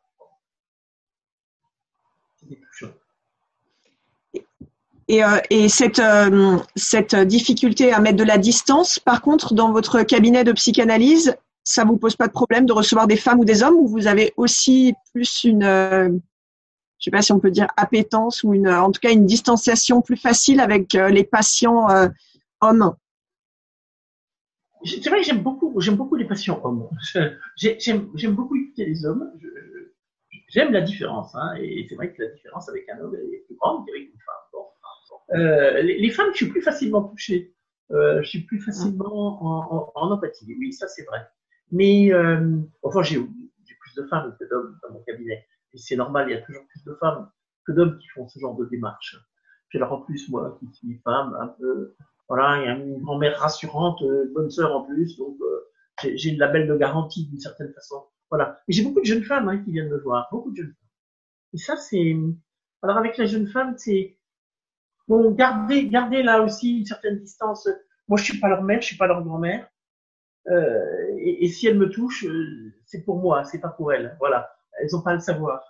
[2.36, 2.92] C'était touchant.
[5.08, 9.70] Et, euh, et cette, euh, cette difficulté à mettre de la distance, par contre, dans
[9.72, 13.44] votre cabinet de psychanalyse, ça vous pose pas de problème de recevoir des femmes ou
[13.44, 16.08] des hommes ou vous avez aussi plus une, euh,
[16.98, 20.00] je sais pas si on peut dire appétence ou une, en tout cas une distanciation
[20.00, 21.88] plus facile avec les patients
[22.60, 22.94] hommes?
[24.84, 26.88] C'est vrai que j'aime beaucoup, j'aime beaucoup les patients hommes.
[27.56, 29.32] J'aime beaucoup écouter les hommes.
[30.48, 33.56] J'aime la différence, hein, et c'est vrai que la différence avec un homme est plus
[33.56, 34.46] grande qu'avec une femme.
[35.34, 37.54] Euh, les, femmes, je suis plus facilement touchée.
[37.90, 40.54] Euh, je suis plus facilement en, en, empathie.
[40.58, 41.26] Oui, ça c'est vrai.
[41.70, 45.46] Mais euh, enfin, j'ai plus de femmes que d'hommes dans mon cabinet.
[45.72, 47.30] Et c'est normal, il y a toujours plus de femmes
[47.66, 49.16] que d'hommes qui font ce genre de démarche.
[49.68, 51.94] Puis alors en plus, moi, qui suis femme, un peu,
[52.28, 56.32] voilà, il y a une grand-mère rassurante, une bonne sœur en plus, donc euh, j'ai
[56.32, 58.04] le label de garantie d'une certaine façon.
[58.30, 58.60] Voilà.
[58.68, 60.88] Et j'ai beaucoup de jeunes femmes hein, qui viennent me voir, beaucoup de jeunes femmes.
[61.54, 62.16] Et ça, c'est.
[62.82, 64.18] Alors avec les jeunes femmes, c'est
[65.08, 67.68] Bon, gardez, gardez là aussi une certaine distance.
[68.08, 69.68] Moi, je suis pas leur mère, je suis pas leur grand-mère.
[70.48, 74.16] Euh, et, et, si elles me touchent, euh, c'est pour moi, c'est pas pour elles.
[74.18, 74.48] Voilà,
[74.80, 75.68] elles ont pas le savoir.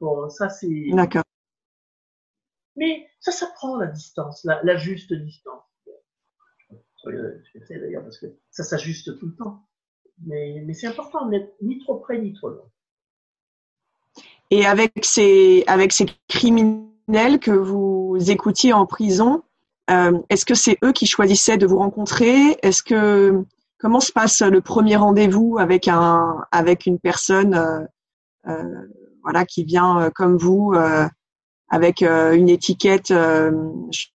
[0.00, 0.90] Bon, ça c'est.
[0.92, 1.22] D'accord.
[2.76, 5.62] Mais ça, ça prend la distance, la, la juste distance.
[7.04, 9.66] Je d'ailleurs parce que ça s'ajuste tout le temps.
[10.24, 12.70] Mais, mais c'est important d'être ni trop près ni trop loin.
[14.50, 16.91] Et avec ces, avec ces criminels
[17.40, 19.42] que vous écoutiez en prison,
[19.90, 22.56] euh, est-ce que c'est eux qui choisissaient de vous rencontrer?
[22.62, 23.44] Est-ce que
[23.78, 27.80] comment se passe le premier rendez-vous avec un avec une personne euh,
[28.48, 28.88] euh,
[29.22, 30.74] voilà qui vient comme vous
[31.68, 33.12] avec une étiquette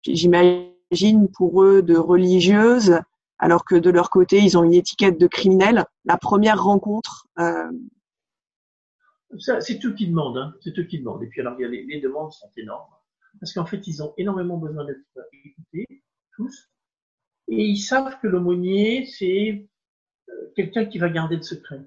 [0.05, 2.99] j'imagine pour eux de religieuse
[3.39, 5.85] alors que de leur côté, ils ont une étiquette de criminel?
[6.05, 7.27] La première rencontre.
[9.33, 9.59] Euh...
[9.59, 10.55] C'est eux qui demandent, hein.
[10.61, 11.23] c'est eux qui demandent.
[11.23, 12.89] Et puis alors, les, les demandes sont énormes
[13.39, 14.99] parce qu'en fait, ils ont énormément besoin d'être
[15.45, 16.03] écoutés,
[16.35, 16.69] tous,
[17.47, 19.69] et ils savent que l'aumônier, c'est
[20.29, 21.81] euh, quelqu'un qui va garder le secret.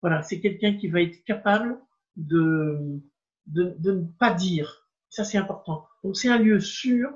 [0.00, 1.78] Voilà, c'est quelqu'un qui va être capable
[2.16, 3.00] de,
[3.46, 4.88] de, de ne pas dire.
[5.08, 5.86] Ça, c'est important.
[6.02, 7.10] Donc, c'est un lieu sûr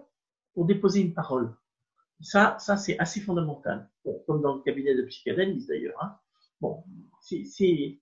[0.54, 1.54] pour déposer une parole.
[2.20, 3.90] Ça, ça c'est assez fondamental.
[4.04, 5.96] Bon, comme dans le cabinet de psychanalyse d'ailleurs.
[6.02, 6.16] Hein.
[6.60, 6.84] Bon,
[7.20, 8.00] c'est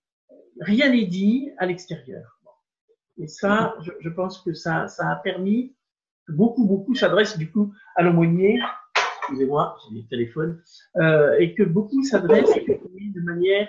[0.61, 2.41] rien n'est dit à l'extérieur.
[3.19, 5.75] Et ça, je, je, pense que ça, ça a permis
[6.27, 8.61] que beaucoup, beaucoup s'adressent du coup à l'aumônier.
[9.19, 10.63] Excusez-moi, j'ai des téléphones.
[10.97, 13.69] Euh, et que beaucoup s'adressent de manière,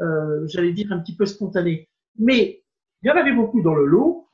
[0.00, 1.88] euh, j'allais dire, un petit peu spontanée.
[2.18, 2.64] Mais
[3.02, 4.28] il y en avait beaucoup dans le lot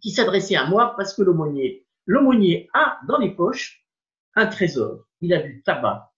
[0.00, 3.84] qui s'adressaient à moi parce que l'aumônier, l'aumônier a dans les poches
[4.34, 5.06] un trésor.
[5.20, 6.12] Il a du tabac.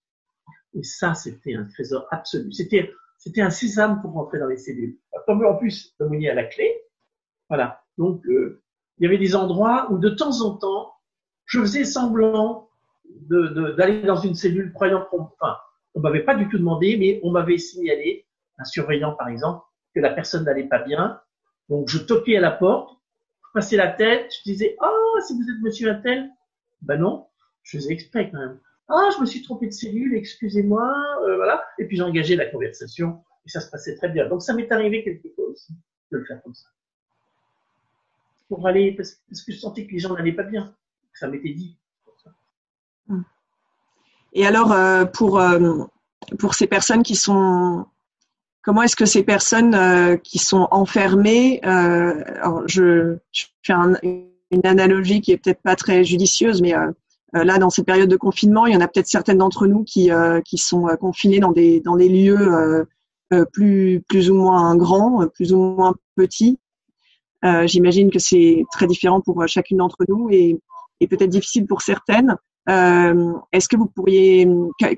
[0.73, 2.51] Et ça, c'était un trésor absolu.
[2.53, 4.97] C'était, c'était un sésame pour rentrer dans les cellules.
[5.27, 6.81] Comme en plus, l'aumônier a la clé.
[7.49, 7.83] Voilà.
[7.99, 8.63] Donc, euh,
[8.97, 10.95] il y avait des endroits où de temps en temps,
[11.45, 12.69] je faisais semblant
[13.29, 15.55] d'aller dans une cellule croyant qu'on, enfin,
[15.93, 18.25] on m'avait pas du tout demandé, mais on m'avait signalé,
[18.57, 21.21] un surveillant par exemple, que la personne n'allait pas bien.
[21.69, 22.97] Donc, je toquais à la porte,
[23.45, 26.27] je passais la tête, je disais, oh, si vous êtes monsieur Attel,
[26.81, 27.27] ben non,
[27.61, 28.59] je faisais exprès quand même.
[28.93, 31.63] Ah, je me suis trompé de cellule, excusez-moi, euh, voilà.
[31.79, 34.27] Et puis engagé la conversation et ça se passait très bien.
[34.27, 35.73] Donc ça m'est arrivé quelquefois aussi
[36.11, 36.67] de le faire comme ça.
[38.49, 40.75] Pour aller, parce, que je sentais que les gens n'allaient pas bien.
[41.13, 41.77] Ça m'était dit.
[43.07, 43.21] Hmm.
[44.33, 45.85] Et alors, euh, pour, euh,
[46.37, 47.85] pour ces personnes qui sont
[48.61, 53.17] comment est-ce que ces personnes qui sont enfermées, je,
[53.63, 53.73] fais
[54.03, 56.73] une analogie qui est peut-être pas très judicieuse, mais
[57.33, 60.11] là, dans cette période de confinement, il y en a peut-être certaines d'entre nous qui,
[60.11, 62.85] euh, qui sont euh, confinés dans des, dans des lieux
[63.53, 66.59] plus, plus ou moins grands, plus ou moins petits.
[67.43, 70.59] J'imagine que c'est très différent pour chacune d'entre nous et,
[70.99, 72.35] et peut-être difficile pour certaines.
[72.67, 74.47] Est-ce que vous pourriez,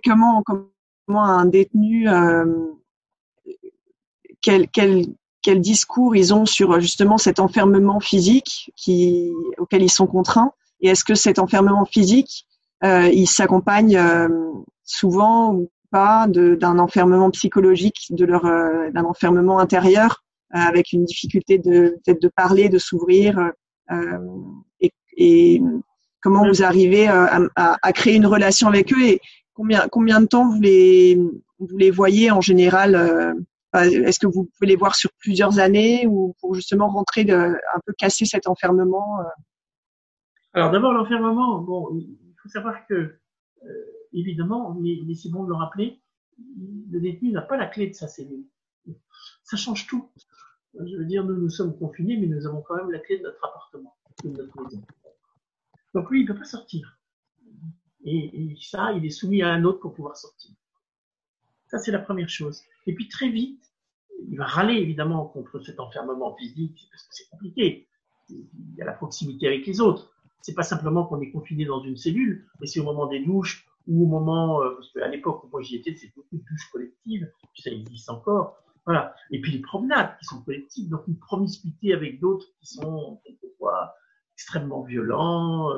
[0.04, 2.08] comment, comment un détenu,
[4.42, 5.06] quel, quel,
[5.44, 10.54] quel discours ils ont sur justement cet enfermement physique qui, auquel ils sont contraints?
[10.84, 12.46] Et est-ce que cet enfermement physique,
[12.84, 14.28] euh, il s'accompagne euh,
[14.84, 21.58] souvent ou pas d'un enfermement psychologique, de leur euh, d'un enfermement intérieur, avec une difficulté
[21.58, 23.52] de peut-être de parler, de s'ouvrir,
[25.18, 25.62] et,
[26.22, 29.20] comment vous arrivez à, créer une relation avec eux et
[29.54, 31.16] combien combien de temps vous les
[31.60, 33.36] vous les voyez en général
[33.74, 37.94] est-ce que vous pouvez les voir sur plusieurs années ou pour justement rentrer un peu
[37.98, 39.20] casser cet enfermement
[40.54, 45.56] alors d'abord l'enfermement, bon, il faut savoir que euh, évidemment, mais, c'est bon de le
[45.56, 46.02] rappeler,
[46.38, 48.46] le détenu n'a pas la clé de sa cellule.
[49.44, 50.10] Ça change tout.
[50.74, 53.24] Je veux dire, nous nous sommes confinés, mais nous avons quand même la clé de
[53.24, 54.82] notre appartement, de notre maison.
[55.94, 57.00] Donc lui, il ne peut pas sortir.
[58.04, 60.52] Et, et, ça, il est soumis à un autre pour pouvoir sortir.
[61.68, 62.62] Ça, c'est la première chose.
[62.86, 63.64] Et puis très vite,
[64.28, 67.88] il va râler évidemment contre cet enfermement physique, parce que c'est compliqué.
[68.30, 70.13] Il y a la proximité avec les autres
[70.44, 73.66] c'est pas simplement qu'on est confiné dans une cellule, mais c'est au moment des douches
[73.88, 76.70] ou au moment, euh, parce qu'à l'époque où moi j'y étais, c'est beaucoup de douches
[76.70, 78.58] collectives, puis ça existe encore.
[78.86, 79.16] Voilà.
[79.32, 83.94] Et puis les promenades qui sont collectives, donc une promiscuité avec d'autres qui sont quelquefois
[84.36, 85.70] extrêmement violents.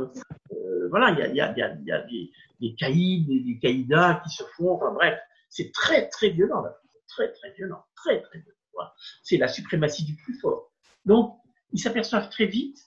[0.90, 4.72] Voilà, il y a, des, des caïds, des, des caïdas qui se font.
[4.72, 6.76] Enfin bref, c'est très très violent là,
[7.08, 8.58] très très violent, très très violent.
[8.74, 8.94] Voilà.
[9.22, 10.72] C'est la suprématie du plus fort.
[11.06, 11.38] Donc
[11.72, 12.80] ils s'aperçoivent très vite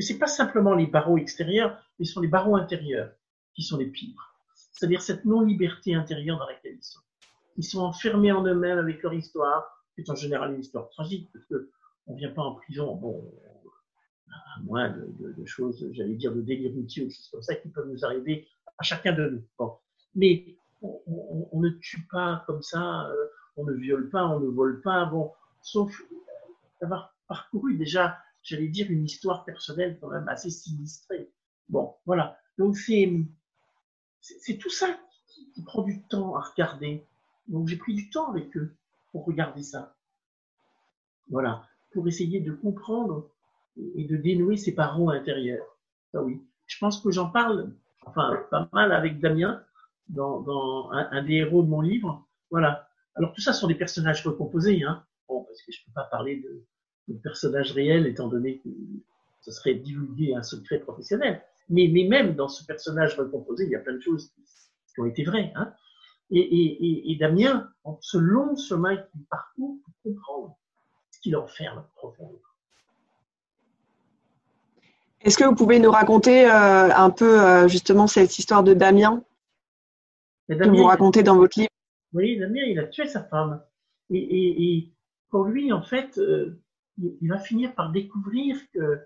[0.00, 3.12] que c'est pas simplement les barreaux extérieurs, mais sont les barreaux intérieurs
[3.54, 4.34] qui sont les pires.
[4.72, 7.00] C'est-à-dire cette non-liberté intérieure dans laquelle ils sont.
[7.56, 11.28] Ils sont enfermés en eux-mêmes avec leur histoire, qui est en général une histoire tragique,
[11.32, 11.70] parce que
[12.06, 13.30] on vient pas en prison, bon,
[14.30, 17.68] à moins de, choses, j'allais dire, de délire routier ou des choses comme ça qui
[17.68, 19.70] peuvent nous arriver à chacun de nous.
[20.14, 24.80] Mais on, ne tue pas comme ça, euh, on ne viole pas, on ne vole
[24.80, 26.02] pas, bon, sauf
[26.80, 31.30] d'avoir parcouru déjà j'allais dire, une histoire personnelle quand même assez sinistrée.
[31.68, 32.38] Bon, voilà.
[32.58, 33.10] Donc c'est,
[34.20, 34.98] c'est tout ça
[35.28, 37.04] qui, prend du temps à regarder.
[37.48, 38.74] Donc j'ai pris du temps avec eux
[39.12, 39.94] pour regarder ça.
[41.30, 41.64] Voilà.
[41.92, 43.30] Pour essayer de comprendre
[43.94, 45.66] et de dénouer ces parents intérieurs.
[46.12, 46.42] Ça oui.
[46.66, 47.72] Je pense que j'en parle,
[48.06, 49.62] enfin, pas mal avec Damien,
[50.08, 52.26] dans, dans un, un, des héros de mon livre.
[52.50, 52.88] Voilà.
[53.14, 55.04] Alors tout ça sont des personnages recomposés, hein.
[55.28, 56.64] Bon, parce que je peux pas parler de,
[57.08, 58.68] le personnage réel, étant donné que
[59.40, 61.42] ce serait divulguer un secret professionnel.
[61.68, 64.30] Mais, mais même dans ce personnage recomposé, il y a plein de choses
[64.94, 65.52] qui ont été vraies.
[65.54, 65.72] Hein.
[66.30, 70.56] Et, et, et, Damien, en ce long chemin qu'il parcourt pour comprendre
[71.10, 72.38] ce qu'il enferme profondément.
[75.22, 79.22] Est-ce que vous pouvez nous raconter euh, un peu euh, justement cette histoire de Damien,
[80.48, 81.70] que vous racontez dans votre livre?
[82.12, 83.62] Oui, Damien, il a tué sa femme.
[84.10, 84.92] Et, et
[85.30, 86.60] pour lui, en fait, euh,
[87.20, 89.00] il va finir par découvrir que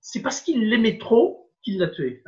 [0.00, 2.22] c'est parce qu'il l'aimait trop qu'il l'a tué.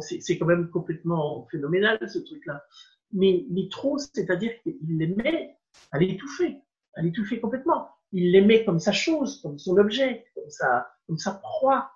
[0.00, 2.64] c'est quand même complètement phénoménal ce truc-là.
[3.12, 5.56] Mais, mais trop, c'est-à-dire qu'il l'aimait
[5.92, 6.60] à l'étouffer,
[6.94, 7.88] à l'étouffer complètement.
[8.12, 11.90] Il l'aimait comme sa chose, comme son objet, comme sa, comme sa proie.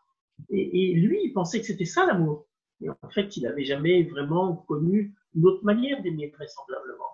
[0.48, 2.46] Et, et lui, il pensait que c'était ça l'amour.
[2.80, 7.04] Et en fait, il n'avait jamais vraiment connu une autre manière d'aimer vraisemblablement.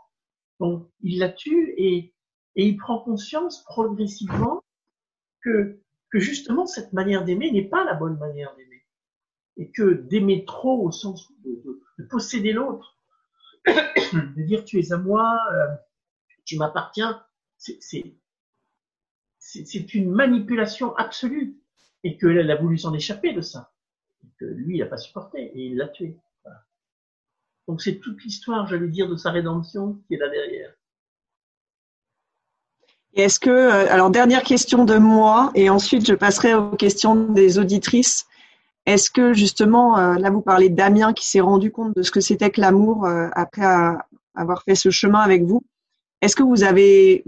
[0.61, 2.14] Donc, il la tue et,
[2.59, 4.62] et il prend conscience progressivement
[5.40, 8.85] que que justement cette manière d'aimer n'est pas la bonne manière d'aimer.
[9.57, 12.97] Et que d'aimer trop au sens de, posséder l'autre,
[13.66, 15.75] de dire tu es à moi, euh,
[16.44, 17.23] tu m'appartiens,
[17.57, 18.05] c'est
[19.94, 21.61] une manipulation absolue.
[22.05, 23.73] Et qu'elle a voulu s'en échapper de ça.
[24.25, 26.16] Et que lui, il n'a pas supporté et il l'a tué.
[27.66, 30.78] Donc c'est toute l'histoire, j'allais dire, de sa rédemption qui est là derrière
[33.19, 37.59] est-ce que, euh, alors dernière question de moi, et ensuite je passerai aux questions des
[37.59, 38.27] auditrices.
[38.87, 42.21] Est-ce que justement, euh, là vous parlez Damien qui s'est rendu compte de ce que
[42.21, 43.67] c'était que l'amour euh, après
[44.37, 45.63] avoir fait ce chemin avec vous.
[46.23, 47.25] Est-ce que vous avez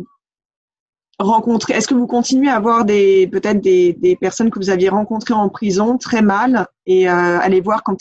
[1.18, 4.88] rencontré, est-ce que vous continuez à avoir des peut-être des, des, personnes que vous aviez
[4.88, 7.96] rencontrées en prison très mal et à les voir quand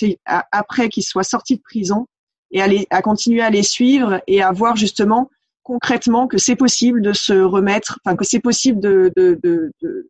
[0.52, 2.06] après qu'ils soient sortis de prison
[2.52, 5.30] et à continuer à les suivre et à voir justement
[5.70, 10.10] concrètement que c'est possible de se remettre, enfin que c'est possible de, de, de, de,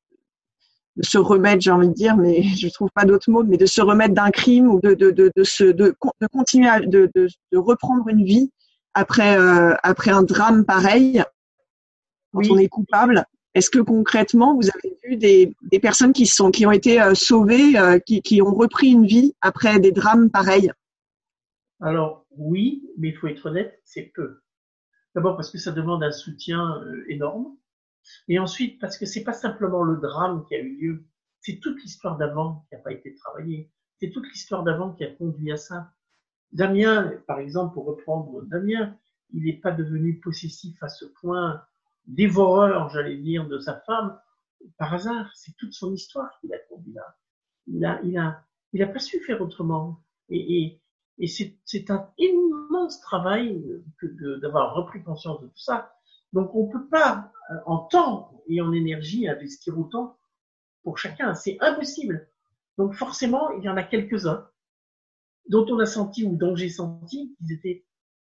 [1.02, 3.82] se remettre, j'ai envie de dire, mais je trouve pas d'autres mots, mais de se
[3.82, 7.58] remettre d'un crime ou de, de, de, de, se, de, de continuer à, de, de,
[7.58, 8.52] reprendre une vie
[8.94, 11.24] après, euh, après un drame pareil,
[12.34, 13.26] quand on est coupable.
[13.54, 17.16] Est-ce que concrètement, vous avez vu des, des personnes qui, sont, qui ont été euh,
[17.16, 20.72] sauvées, euh, qui, qui ont repris une vie après des drames pareils?
[21.82, 24.40] Alors oui, mais il faut être honnête, c'est peu.
[25.16, 27.56] D'abord parce que ça demande un soutien euh, énorme,
[28.28, 31.06] et ensuite parce que c'est pas simplement le drame qui a eu lieu,
[31.42, 35.12] c'est toute l'histoire d'avant qui n'a pas été travaillée, c'est toute l'histoire d'avant qui a
[35.12, 35.92] conduit à ça.
[36.52, 38.96] Damien, par exemple, pour reprendre Damien,
[39.34, 41.64] il n'est pas devenu possessif à ce point,
[42.08, 44.20] dévoreur, j'allais dire, de sa femme,
[44.78, 45.30] par hasard.
[45.36, 47.16] C'est toute son histoire qui l'a conduit là.
[47.68, 48.44] Il a, il a,
[48.74, 50.02] il a pas su faire autrement.
[50.30, 50.82] Et, et,
[51.20, 52.10] et c'est un
[52.80, 53.62] immense travail
[54.42, 55.94] d'avoir repris conscience de tout ça.
[56.34, 60.18] Donc on ne peut pas, euh, en temps et en énergie, investir autant
[60.84, 61.34] pour chacun.
[61.34, 62.28] C'est impossible.
[62.78, 64.48] Donc forcément, il y en a quelques-uns
[65.50, 67.86] dont on a senti ou dont j'ai senti qu'ils étaient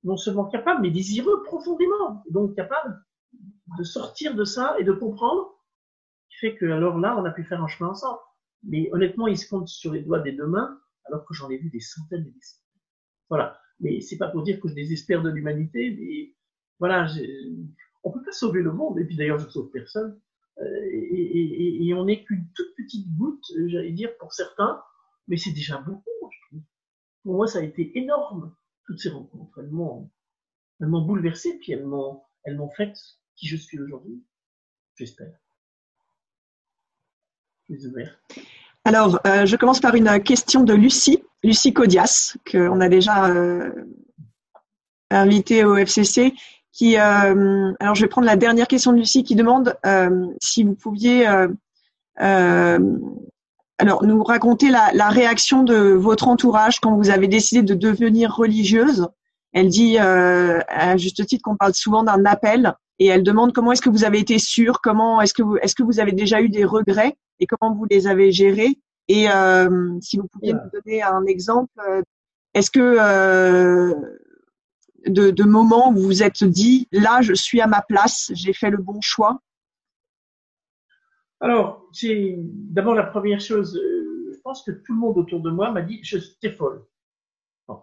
[0.03, 3.03] non seulement capables, mais désireux profondément, donc capables
[3.77, 5.55] de sortir de ça et de comprendre,
[6.29, 8.19] qui fait que alors là, on a pu faire un chemin ensemble.
[8.63, 11.57] Mais honnêtement, ils se comptent sur les doigts des deux mains, alors que j'en ai
[11.57, 12.81] vu des centaines et des centaines.
[13.29, 13.59] Voilà.
[13.79, 16.33] Mais c'est pas pour dire que je désespère de l'humanité, mais
[16.79, 17.07] voilà,
[18.03, 20.19] on peut pas sauver le monde, et puis d'ailleurs je sauve personne,
[20.59, 24.81] euh, et, on n'est qu'une toute petite goutte, j'allais dire, pour certains,
[25.27, 26.09] mais c'est déjà beaucoup,
[27.23, 29.59] Pour moi, ça a été énorme, toutes ces rencontres.
[29.59, 30.09] Elles m'ont,
[30.79, 32.93] elles m'ont bouleversé, puis elles m'ont, elles m'ont fait
[33.35, 34.23] qui je suis aujourd'hui,
[34.95, 35.33] j'espère.
[37.69, 37.87] Je.
[38.85, 43.69] Alors, euh, je commence par une question de Lucie, Lucie Codias, qu'on a déjà euh,
[45.11, 46.33] invitée au FCC.
[46.73, 49.75] Qui, euh, alors, je vais prendre la dernière question de Lucie qui demande
[50.41, 51.25] si vous pouviez
[53.79, 58.35] alors nous raconter la, la, réaction de votre entourage quand vous avez décidé de devenir
[58.35, 59.07] religieuse.
[59.53, 63.81] Elle dit à juste titre qu'on parle souvent d'un appel et elle demande comment est-ce
[63.81, 66.49] que vous avez été sûr, comment est-ce que vous est-ce que vous avez déjà eu
[66.49, 71.01] des regrets et comment vous les avez gérés et euh, si vous pouviez nous donner
[71.01, 72.01] un exemple, euh,
[72.53, 73.93] est-ce que euh,
[75.05, 78.53] de, de moments où vous vous êtes dit là je suis à ma place, j'ai
[78.53, 79.39] fait le bon choix?
[81.39, 83.79] Alors, c'est d'abord la première chose.
[83.79, 86.83] Je pense que tout le monde autour de moi m'a dit je j'étais folle.
[87.67, 87.81] Bon.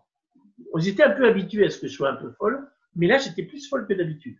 [0.79, 3.19] Ils étaient un peu habitués à ce que je sois un peu folle, mais là
[3.19, 4.37] j'étais plus folle que d'habitude.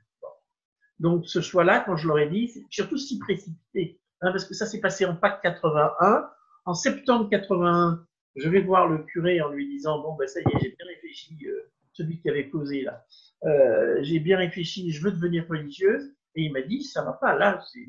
[0.99, 4.67] Donc ce choix-là, quand je leur ai dit, surtout si précipité, hein, parce que ça
[4.67, 6.29] s'est passé en Pâques 81.
[6.67, 8.07] En septembre 81,
[8.37, 10.87] je vais voir le curé en lui disant bon ben ça y est, j'ai bien
[10.87, 13.05] réfléchi, euh, celui qui avait causé là,
[13.45, 16.11] euh, j'ai bien réfléchi, je veux devenir religieuse.
[16.37, 17.87] Et il m'a dit ça va pas, là c'est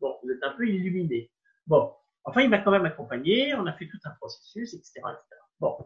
[0.00, 1.30] bon, vous êtes un peu illuminé.
[1.66, 1.92] Bon,
[2.24, 5.40] enfin il m'a quand même accompagné, on a fait tout un processus, etc., etc.
[5.60, 5.76] Bon,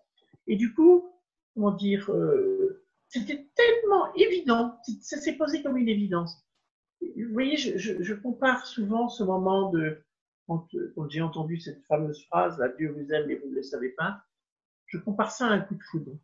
[0.46, 1.12] et du coup,
[1.54, 6.42] comment dire, euh, c'était tellement évident, ça s'est posé comme une évidence.
[7.00, 10.02] Vous voyez, je, je, je compare souvent ce moment de,
[10.46, 13.62] quand, quand j'ai entendu cette fameuse phrase, là, Dieu vous aime mais vous ne le
[13.62, 14.24] savez pas,
[14.86, 16.18] je compare ça à un coup de foudre.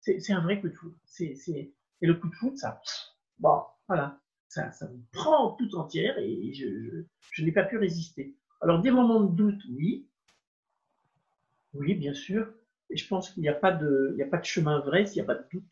[0.00, 0.96] C'est un vrai coup de foudre.
[1.04, 2.80] C'est, et le coup de foudre, ça,
[3.38, 8.36] bon, voilà, ça, ça me prend tout entière et je, n'ai pas pu résister.
[8.62, 10.08] Alors, des moments de doute, oui.
[11.74, 12.52] Oui, bien sûr.
[12.88, 15.46] Et je pense qu'il n'y a pas de, chemin vrai s'il n'y a pas de
[15.52, 15.64] doute.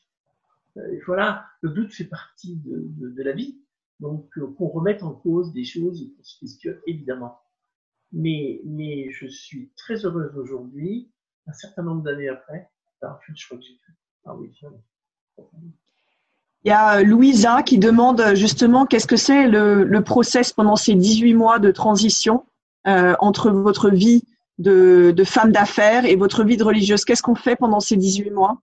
[0.76, 3.58] Euh, voilà, le doute fait partie de la vie.
[4.00, 7.38] Donc, euh, qu'on remette en cause des choses qu'on se questionne, évidemment.
[8.12, 11.10] Mais, mais je suis très heureuse aujourd'hui,
[11.46, 12.70] un certain nombre d'années après,
[13.02, 13.92] d'avoir fait le choix que j'ai fait.
[14.24, 14.52] Ah oui,
[16.64, 20.94] il y a Louisa qui demande justement qu'est-ce que c'est le, le process pendant ces
[20.94, 22.44] 18 mois de transition
[22.86, 24.24] euh, entre votre vie
[24.58, 27.04] de, de femme d'affaires et votre vie de religieuse?
[27.04, 28.60] Qu'est-ce qu'on fait pendant ces 18 mois?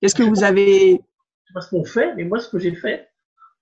[0.00, 1.00] Qu'est-ce que vous avez
[1.46, 3.08] C'est pas ce qu'on fait, mais moi ce que j'ai fait,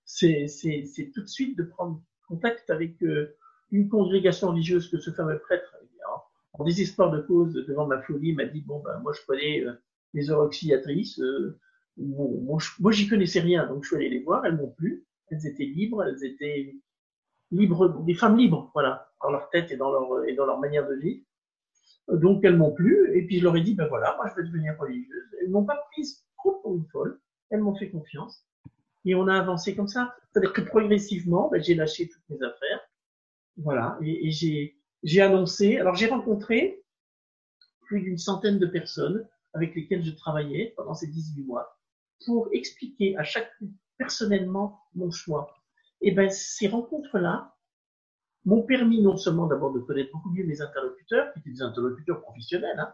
[0.07, 3.35] c'est tout de suite de prendre contact avec euh,
[3.71, 5.77] une congrégation religieuse que ce fameux prêtre,
[6.59, 9.73] en désespoir de cause devant ma folie, m'a dit bon ben moi je connais euh,
[10.13, 11.19] les heures auxiliatrices.
[11.19, 11.59] Euh,
[11.97, 12.41] bon,
[12.79, 14.45] moi j'y connaissais rien, donc je suis allé les voir.
[14.45, 15.05] Elles m'ont plu.
[15.29, 16.73] Elles étaient libres, elles étaient
[17.51, 20.87] libres, des femmes libres, voilà, dans leur tête et dans leur et dans leur manière
[20.87, 21.23] de vivre.
[22.07, 23.11] Donc elles m'ont plu.
[23.15, 25.35] Et puis je leur ai dit ben voilà, moi je vais devenir religieuse.
[25.41, 27.19] Elles m'ont pas prise trop pour une folle.
[27.49, 28.46] Elles m'ont fait confiance.
[29.07, 30.13] Et on a avancé comme ça.
[30.29, 32.81] C'est-à-dire que progressivement, ben, j'ai lâché toutes mes affaires.
[33.55, 33.97] Voilà.
[34.01, 35.77] Et, j'ai, annoncé.
[35.77, 36.83] Alors, j'ai rencontré
[37.87, 41.79] plus d'une centaine de personnes avec lesquelles je travaillais pendant ces 18 mois
[42.25, 45.55] pour expliquer à chacune personnellement mon choix.
[46.01, 47.55] Et ben, ces rencontres-là
[48.43, 52.21] m'ont permis non seulement d'abord de connaître beaucoup mieux mes interlocuteurs, qui étaient des interlocuteurs
[52.21, 52.93] professionnels, hein,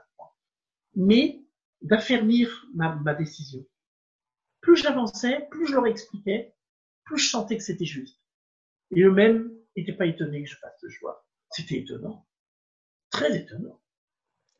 [0.95, 1.43] mais
[1.81, 3.65] d'affermir ma décision
[4.63, 6.55] plus j'avançais, plus je leur expliquais,
[7.03, 8.19] plus je sentais que c'était juste.
[8.95, 11.25] Et eux-mêmes n'étaient pas étonnés que je fasse ce choix.
[11.51, 12.25] C'était étonnant.
[13.11, 13.79] Très étonnant.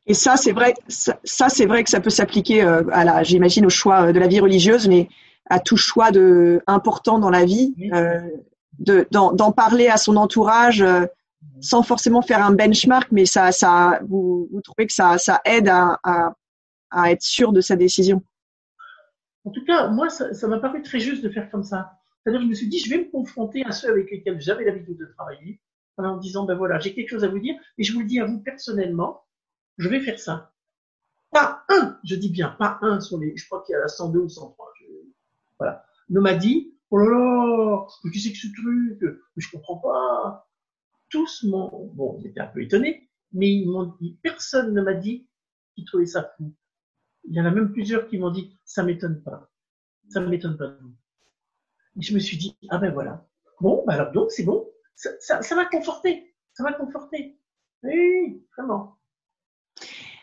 [0.06, 3.64] Et ça, c'est vrai, ça, c'est vrai que ça peut s'appliquer euh, à la, j'imagine,
[3.64, 5.08] au choix de la vie religieuse, mais
[5.48, 8.20] à tout choix de important dans la vie, euh,
[8.78, 11.06] de, d'en, parler à son entourage, euh,
[11.60, 15.68] sans forcément faire un benchmark, mais ça, ça, vous, vous trouvez que ça, ça aide
[15.68, 16.34] à, à,
[16.90, 18.22] à être sûr de sa décision.
[19.44, 21.98] En tout cas, moi, ça m'a paru très juste de faire comme ça.
[22.22, 24.96] C'est-à-dire, je me suis dit, je vais me confronter à ceux avec lesquels j'avais l'habitude
[24.98, 25.60] de travailler,
[25.98, 28.20] en disant, ben voilà, j'ai quelque chose à vous dire, et je vous le dis
[28.20, 29.24] à vous personnellement,
[29.78, 30.52] je vais faire ça.
[31.30, 33.88] Pas un, je dis bien, pas un sur les, je crois qu'il y a la
[33.88, 34.72] 102 ou 103.
[34.80, 34.84] Je,
[35.58, 35.84] voilà.
[36.08, 40.48] Ne m'a dit, oh là là, mais qu'est-ce que ce truc, mais je comprends pas.
[41.10, 45.28] Tous m'ont, bon, j'étais un peu étonné, mais ils m'ont dit, personne ne m'a dit
[45.74, 46.54] qu'ils trouvaient ça fou.
[47.26, 49.50] Il y en a même plusieurs qui m'ont dit, ça m'étonne pas.
[50.08, 50.76] Ça ne m'étonne pas.
[51.96, 53.26] Et je me suis dit, ah ben voilà.
[53.60, 54.68] Bon, bah alors donc, c'est bon.
[54.94, 56.34] Ça, ça, ça m'a conforté.
[56.52, 57.38] Ça m'a conforté.
[57.82, 58.98] Oui, vraiment.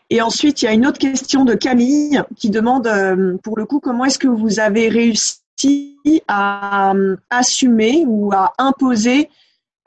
[0.09, 3.65] Et ensuite, il y a une autre question de Camille qui demande, euh, pour le
[3.65, 5.41] coup, comment est-ce que vous avez réussi
[6.27, 9.29] à euh, assumer ou à imposer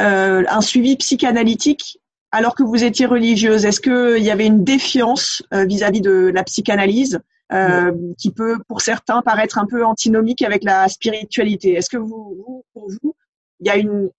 [0.00, 2.00] euh, un suivi psychanalytique
[2.34, 6.42] alors que vous étiez religieuse Est-ce qu'il y avait une défiance euh, vis-à-vis de la
[6.42, 7.20] psychanalyse
[7.52, 11.74] euh, qui peut, pour certains, paraître un peu antinomique avec la spiritualité?
[11.74, 13.14] Est-ce que vous, pour vous,
[13.60, 14.10] il y a une,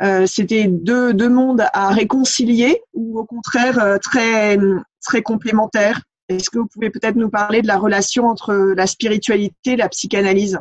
[0.00, 4.58] euh, c'était deux, deux mondes à réconcilier ou au contraire très
[5.02, 6.00] très complémentaires?
[6.30, 9.90] Est-ce que vous pouvez peut-être nous parler de la relation entre la spiritualité et la
[9.90, 10.58] psychanalyse?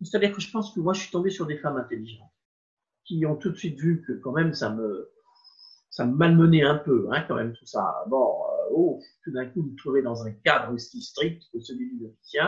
[0.00, 2.30] C'est-à-dire que je pense que moi, je suis tombée sur des femmes intelligentes
[3.04, 5.10] qui ont tout de suite vu que quand même ça me
[5.94, 8.04] ça me malmenait un peu, hein, quand même, tout ça.
[8.08, 11.96] Bon, euh, oh, tout d'un coup, me trouver dans un cadre aussi strict que celui
[11.96, 12.40] du officier,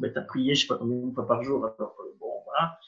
[0.00, 2.78] mettre à prier, je sais pas combien de fois par jour, alors bon, voilà.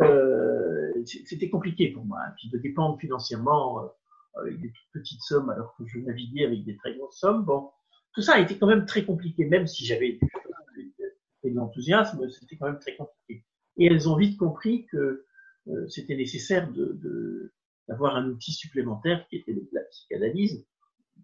[0.00, 5.22] Euh, c'était compliqué pour moi, hein, puis de dépendre financièrement euh, avec des toutes petites
[5.22, 7.42] sommes, alors que je naviguais avec des très grosses sommes.
[7.46, 7.70] Bon,
[8.12, 10.20] tout ça a été quand même très compliqué, même si j'avais
[11.44, 13.46] de l'enthousiasme, c'était quand même très compliqué.
[13.78, 15.24] Et elles ont vite compris que
[15.68, 17.52] euh, c'était nécessaire de, de
[17.92, 20.66] d'avoir un outil supplémentaire qui était la psychanalyse.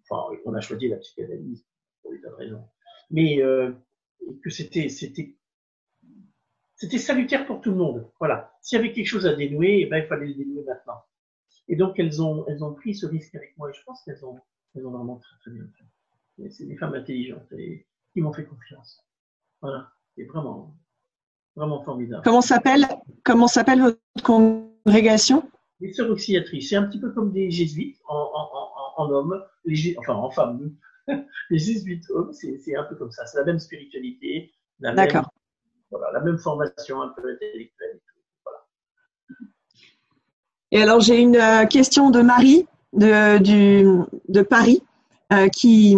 [0.03, 1.65] Enfin, on a choisi la psychanalyse
[2.01, 2.63] pour des tas de raisons.
[3.09, 3.71] Mais euh,
[4.43, 5.35] que c'était c'était
[6.75, 8.09] c'était salutaire pour tout le monde.
[8.19, 8.53] Voilà.
[8.61, 11.01] S'il y avait quelque chose à dénouer, eh ben, il fallait le dénouer maintenant.
[11.67, 14.23] Et donc elles ont elles ont pris ce risque avec moi et je pense qu'elles
[14.23, 14.39] ont
[14.75, 16.49] elles ont vraiment très très bien fait.
[16.51, 19.03] C'est des femmes intelligentes et qui m'ont fait confiance.
[19.61, 19.91] Voilà.
[20.15, 20.77] C'est vraiment
[21.55, 22.21] vraiment formidable.
[22.23, 22.85] Comment s'appelle
[23.23, 25.49] comment s'appelle votre congrégation?
[25.79, 29.43] Les sœurs auxiliatrices, c'est un petit peu comme des jésuites en, en, en, en hommes,
[29.65, 30.75] les, enfin en femmes.
[31.49, 33.25] les jésuites, c'est un peu comme ça.
[33.25, 35.23] C'est la même spiritualité, la même,
[35.91, 37.99] voilà, la même formation un peu intellectuelle.
[38.45, 38.59] Voilà.
[40.71, 43.85] Et alors, j'ai une euh, question de Marie de, du,
[44.27, 44.83] de Paris
[45.31, 45.95] euh, qui,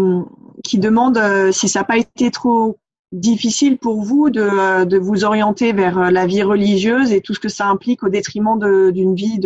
[0.63, 2.77] qui demande euh, si ça n'a pas été trop
[3.11, 7.67] difficile pour vous de, vous orienter vers la vie religieuse et tout ce que ça
[7.67, 8.57] implique au détriment
[8.91, 9.39] d'une vie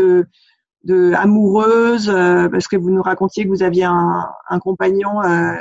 [1.16, 5.56] amoureuse, euh, parce que vous nous racontiez que vous aviez un, compagnon euh,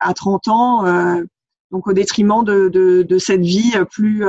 [0.00, 1.22] à 30 ans, euh,
[1.70, 4.24] donc au détriment de, cette vie plus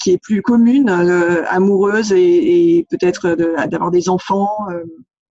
[0.00, 4.50] qui est plus commune, amoureuse et, et peut-être d'avoir des enfants.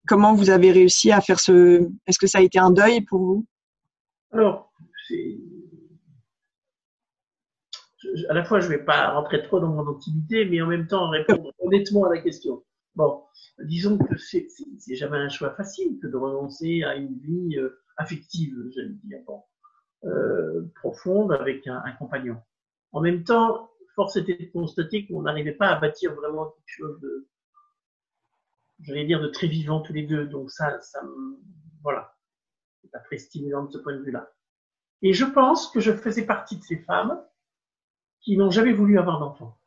[0.07, 3.19] comment vous avez réussi à faire ce Est-ce que ça a été un deuil pour
[3.19, 3.45] vous?
[4.31, 4.71] Alors,
[8.30, 10.88] à la fois, je ne vais pas rentrer trop dans mon intimité, mais en même
[10.88, 12.64] temps répondre honnêtement à la question.
[12.95, 13.24] Bon,
[13.60, 14.47] disons que c'est
[14.95, 19.20] jamais un choix facile que de renoncer à une vie euh, affective, j'allais dire,
[20.05, 22.38] euh, profonde avec un, un, compagnon.
[22.91, 26.99] En même temps, force était de constater qu'on n'arrivait pas à bâtir vraiment quelque chose
[27.01, 27.28] de,
[28.82, 30.28] j'allais dire, de très vivant tous les deux.
[30.28, 31.01] Donc ça, ça
[31.84, 32.16] voilà,
[32.82, 34.32] c'est pas très stimulant de ce point de vue-là.
[35.01, 37.22] Et je pense que je faisais partie de ces femmes
[38.28, 39.57] qui n'ont jamais voulu avoir d'enfants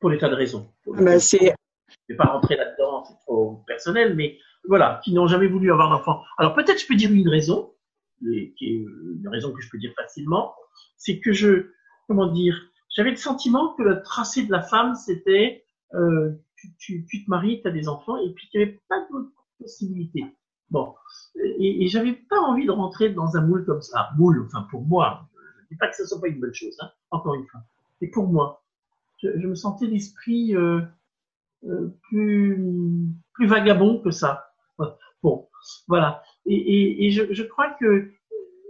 [0.00, 0.72] pour des tas de raisons.
[0.86, 1.18] Ah bah.
[1.18, 1.50] Je ne
[2.08, 6.22] vais pas rentrer là-dedans, c'est trop personnel, mais voilà, qui n'ont jamais voulu avoir d'enfant.
[6.38, 7.74] Alors peut-être je peux dire une raison,
[8.22, 10.54] qui est une raison que je peux dire facilement,
[10.96, 11.70] c'est que je,
[12.08, 12.58] comment dire,
[12.96, 17.30] j'avais le sentiment que le tracé de la femme, c'était euh, tu, tu, tu, te
[17.30, 20.24] maries, tu as des enfants, et puis qu'il n'y avait pas d'autres possibilités.
[20.70, 20.94] Bon,
[21.58, 24.08] et, et j'avais pas envie de rentrer dans un moule comme ça.
[24.16, 25.28] Moule, enfin pour moi,
[25.70, 27.60] dis pas que ce soit pas une bonne chose, hein, encore une fois.
[28.00, 28.62] Et pour moi,
[29.22, 30.80] je, je me sentais l'esprit euh,
[31.66, 32.62] euh, plus,
[33.34, 34.52] plus vagabond que ça.
[35.22, 35.48] Bon,
[35.86, 36.22] voilà.
[36.46, 38.10] Et, et, et je, je, crois que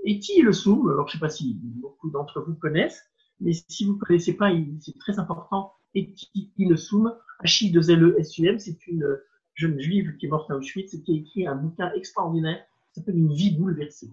[0.04, 3.04] Eti le Soum, alors je sais pas si beaucoup d'entre vous connaissent,
[3.38, 5.74] mais si vous connaissez pas, c'est très important.
[5.94, 9.20] Eti le Soum, H-I-2-L-E-S-U-M, c'est une
[9.54, 12.60] jeune juive qui est morte à Auschwitz et qui a écrit un bouquin extraordinaire
[12.92, 14.10] qui s'appelle Une vie bouleversée,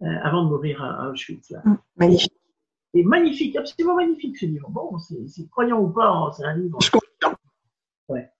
[0.00, 1.50] avant de mourir à, Auschwitz.
[1.50, 1.62] Là.
[1.64, 2.38] Mmh, magnifique
[2.94, 4.68] est magnifique, absolument magnifique ce livre.
[4.70, 6.78] Bon, c'est croyant ou pas, hein, c'est un livre.
[6.82, 7.36] Je comprends.
[8.08, 8.30] Ouais.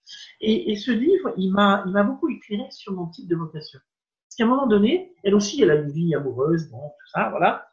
[0.40, 3.78] Et, et, ce livre, il m'a, il m'a beaucoup éclairé sur mon type de vocation.
[4.26, 7.28] Parce qu'à un moment donné, elle aussi, elle a une vie amoureuse, bon, tout ça,
[7.30, 7.68] voilà.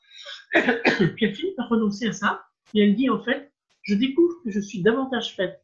[1.16, 4.52] Puis elle finit par renoncer à ça, et elle dit en fait, je découvre que
[4.52, 5.64] je suis davantage faite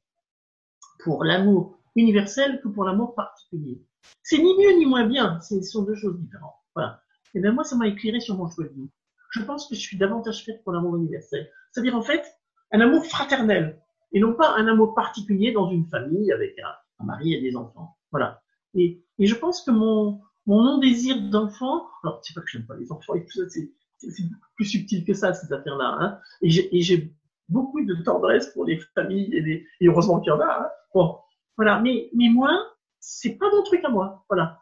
[1.04, 3.82] pour l'amour universel que pour l'amour particulier.
[4.24, 6.56] C'est ni mieux ni moins bien, ce sont deux choses différentes.
[6.76, 7.02] Voilà.
[7.34, 8.90] Et bien moi, ça m'a éclairé sur mon choix de vie
[9.32, 11.50] je pense que je suis davantage faite pour l'amour universel.
[11.72, 12.24] C'est-à-dire en fait
[12.72, 17.34] un amour fraternel et non pas un amour particulier dans une famille avec un, mari
[17.34, 17.98] et des enfants.
[18.12, 18.42] Voilà.
[18.76, 22.76] Et, et je pense que mon, mon non-désir d'enfant, alors c'est pas que j'aime pas
[22.76, 24.24] les enfants et tout ça, c'est, c'est
[24.56, 25.98] plus subtil que ça, ces affaires-là.
[26.00, 26.20] Hein.
[26.42, 27.14] Et, j'ai, et j'ai
[27.50, 30.62] beaucoup de tendresse pour les familles et, les, et heureusement qu'il y en a.
[30.62, 30.70] Hein.
[30.94, 31.18] Bon,
[31.56, 31.80] voilà.
[31.80, 32.52] Mais, mais moi,
[33.00, 34.26] c'est pas mon truc à moi.
[34.30, 34.61] Voilà.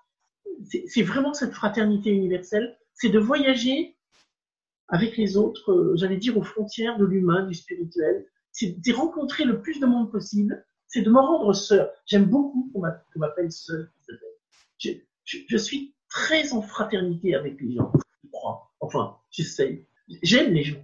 [0.88, 2.78] C'est, vraiment cette fraternité universelle.
[2.94, 3.96] C'est de voyager
[4.88, 8.26] avec les autres, euh, j'allais dire aux frontières de l'humain, du spirituel.
[8.52, 10.66] C'est de rencontrer le plus de monde possible.
[10.88, 11.92] C'est de me rendre sœur.
[12.06, 12.82] J'aime beaucoup qu'on
[13.20, 13.88] m'appelle sœur.
[14.80, 14.92] Je,
[15.24, 17.92] je, suis très en fraternité avec les gens,
[18.24, 18.72] je crois.
[18.80, 19.86] Enfin, j'essaye.
[20.24, 20.84] J'aime les gens.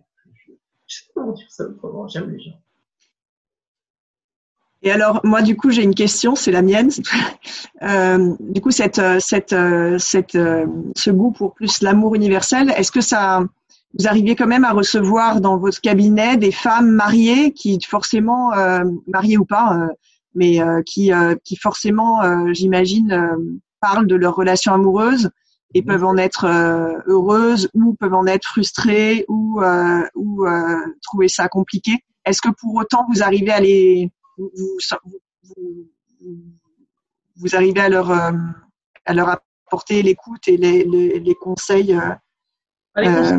[0.86, 2.07] Je sais pas comment dire ça autrement.
[2.07, 2.61] J'aime les gens.
[4.84, 6.89] Et alors, moi, du coup, j'ai une question, c'est la mienne.
[7.84, 9.53] Euh, du coup, cette, cette,
[9.99, 10.65] cette, euh,
[10.95, 13.43] ce goût pour plus l'amour universel, est-ce que ça,
[13.97, 18.84] vous arriviez quand même à recevoir dans votre cabinet des femmes mariées qui forcément, euh,
[19.07, 19.88] mariées ou pas, euh,
[20.34, 23.36] mais euh, qui, euh, qui forcément, euh, j'imagine, euh,
[23.80, 25.30] parlent de leur relation amoureuse
[25.73, 26.45] et peuvent en être
[27.07, 29.61] heureuses ou peuvent en être frustrées ou,
[30.15, 30.45] ou
[31.01, 31.91] trouver ça compliqué?
[32.23, 35.88] Est-ce que pour autant vous arrivez à les, vous, vous,
[37.38, 41.97] vous arrivez à leur, à leur apporter l'écoute et les, les, les conseils
[42.97, 43.38] euh,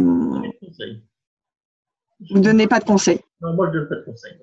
[2.21, 4.39] vous ne donnez pas de conseils Non, moi je ne donne pas de conseils.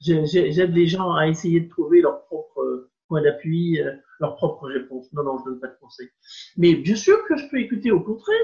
[0.00, 4.66] J'aide les gens à essayer de trouver leur propre euh, point d'appui, euh, leur propre
[4.66, 5.12] réponse.
[5.12, 6.10] Non, non, je ne donne pas de conseils.
[6.56, 8.36] Mais bien sûr que je peux écouter au contraire.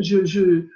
[0.00, 0.66] Je, je,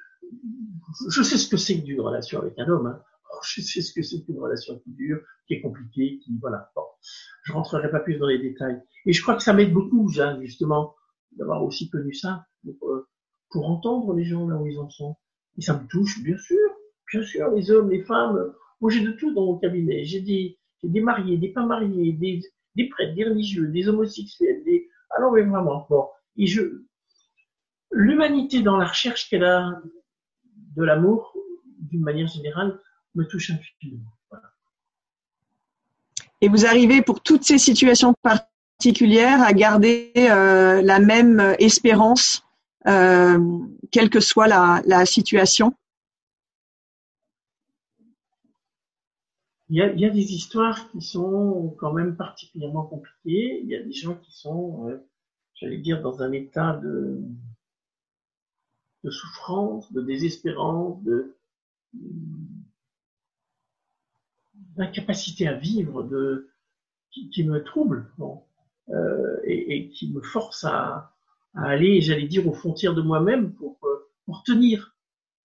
[1.11, 2.87] je sais ce que c'est que d'une relation avec un homme.
[2.87, 3.03] Hein.
[3.43, 6.71] Je sais ce que c'est qu'une relation qui dure, qui est compliquée, qui voilà.
[6.75, 6.83] Bon,
[7.45, 8.81] je rentrerai pas plus dans les détails.
[9.05, 10.95] Et je crois que ça m'aide beaucoup, Jeanne, justement,
[11.33, 12.47] d'avoir aussi connu ça.
[12.79, 13.09] Pour, euh,
[13.51, 15.17] pour entendre les gens là où ils en sont.
[15.57, 16.59] Et ça me touche, bien sûr,
[17.13, 18.53] bien sûr, les hommes, les femmes.
[18.81, 20.05] Moi, j'ai de tout dans mon cabinet.
[20.05, 22.41] J'ai des, des mariés, des pas mariés, des,
[22.75, 26.07] des prêtres, des religieux, des homosexuels, des, alors, mais vraiment, bon.
[26.37, 26.83] et je,
[27.91, 29.81] l'humanité dans la recherche qu'elle a
[30.77, 31.35] de l'amour,
[31.79, 32.79] d'une manière générale,
[33.17, 34.13] me touche infiniment.
[36.41, 42.45] Et vous arrivez pour toutes ces situations particulières à garder euh, la même espérance,
[42.87, 43.39] euh,
[43.91, 45.73] quelle que soit la, la situation?
[49.69, 53.63] Il y, a, il y, a, des histoires qui sont quand même particulièrement compliquées.
[53.65, 54.99] Il y a des gens qui sont, euh,
[55.55, 57.21] j'allais dire, dans un état de,
[59.03, 61.37] de souffrance, de désespérance, de
[64.77, 66.09] d'incapacité à vivre,
[67.11, 68.13] qui, me trouble,
[68.91, 71.15] euh, et, qui me force à,
[71.55, 74.97] à aller, j'allais dire, aux frontières de moi-même pour, euh, tenir.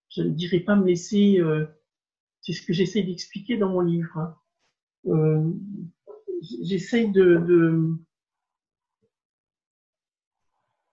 [0.10, 1.66] Je ne dirais pas me laisser euh,
[2.42, 4.18] c'est ce que j'essaie d'expliquer dans mon livre.
[4.18, 5.54] Hein.
[6.64, 7.94] J'essaie de, de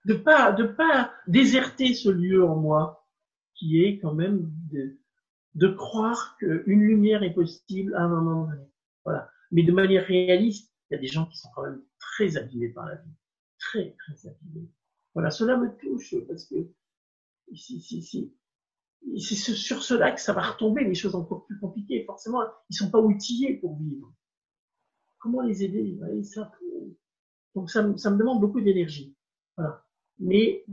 [0.05, 3.07] de pas de pas déserter ce lieu en moi
[3.55, 4.98] qui est quand même de,
[5.55, 8.63] de croire qu'une lumière est possible à un moment donné.
[9.03, 9.29] Voilà.
[9.51, 12.69] Mais de manière réaliste, il y a des gens qui sont quand même très abîmés
[12.69, 13.11] par la vie,
[13.57, 14.69] très très abîmés.
[15.13, 16.55] Voilà, cela me touche parce que
[17.53, 18.33] si si
[19.17, 22.03] si c'est sur cela que ça va retomber, les choses encore plus compliquées.
[22.05, 24.13] Forcément, ils sont pas outillés pour vivre.
[25.19, 25.99] Comment les aider
[27.55, 29.15] Donc ça, me demande beaucoup d'énergie.
[29.57, 29.85] Voilà.
[30.19, 30.65] Mais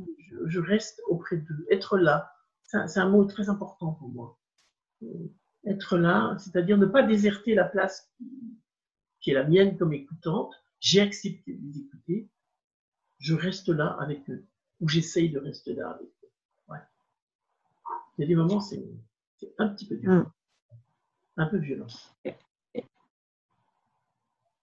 [0.47, 1.67] je, reste auprès d'eux.
[1.71, 2.33] Être là,
[2.65, 4.39] c'est un mot très important pour moi.
[5.03, 5.33] Euh,
[5.67, 8.13] être là, c'est-à-dire ne pas déserter la place
[9.21, 10.55] qui est la mienne comme écoutante.
[10.79, 12.29] J'ai accepté de les écouter.
[13.19, 14.47] Je reste là avec eux,
[14.81, 16.17] ou j'essaye de rester là avec eux.
[18.19, 18.83] Il y a des moments, c'est
[19.59, 20.11] un petit peu dur.
[20.11, 20.27] Mm.
[21.39, 21.87] Un peu violent.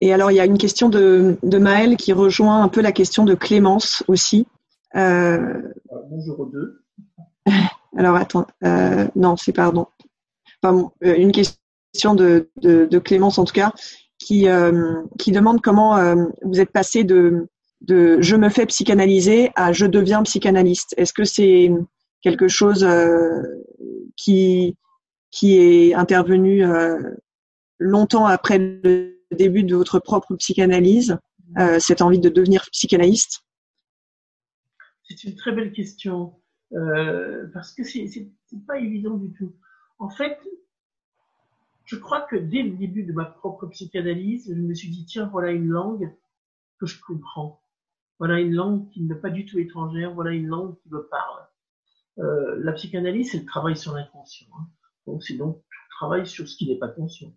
[0.01, 2.91] Et alors, il y a une question de, de Maël qui rejoint un peu la
[2.91, 4.47] question de Clémence aussi.
[4.95, 5.61] Euh...
[6.09, 6.83] Bonjour aux deux.
[7.95, 8.47] Alors, attends.
[8.63, 9.87] Euh, non, c'est pardon.
[10.65, 12.49] Euh, une question de,
[12.99, 13.73] Clémence, en tout cas,
[14.19, 17.47] qui, euh, demande comment euh, vous êtes passé de,
[17.87, 20.93] je me fais psychanalyser à je deviens psychanalyste.
[20.97, 21.71] Est-ce que c'est
[22.21, 22.87] quelque chose
[24.15, 24.77] qui
[25.31, 26.63] qui est intervenu
[27.79, 31.17] longtemps après le début de votre propre psychanalyse,
[31.79, 33.41] cette envie de devenir psychanalyste?
[35.03, 36.39] C'est une très belle question
[37.53, 38.31] parce que c'est
[38.65, 39.53] pas évident du tout.
[40.03, 40.37] En fait,
[41.85, 45.29] je crois que dès le début de ma propre psychanalyse, je me suis dit tiens
[45.31, 46.13] voilà une langue
[46.77, 47.61] que je comprends,
[48.19, 51.47] voilà une langue qui n'est pas du tout étrangère, voilà une langue qui me parle.
[52.19, 54.49] Euh, la psychanalyse, c'est le travail sur l'inconscient.
[54.59, 54.67] Hein.
[55.07, 57.33] Donc, c'est donc le travail sur ce qui n'est pas conscient.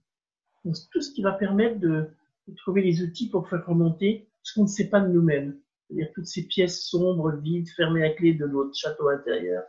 [0.64, 2.10] Donc, tout ce qui va permettre de,
[2.56, 5.56] trouver les outils pour faire remonter ce qu'on ne sait pas de nous-mêmes.
[5.86, 9.62] C'est-à-dire toutes ces pièces sombres, vides, fermées à clé de notre château intérieur.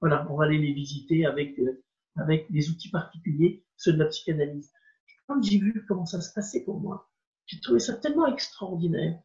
[0.00, 1.80] Voilà, on va aller les visiter avec, euh,
[2.16, 4.72] avec des outils particuliers, ceux de la psychanalyse.
[5.26, 7.10] Quand j'ai vu comment ça se passait pour moi,
[7.46, 9.20] j'ai trouvé ça tellement extraordinaire.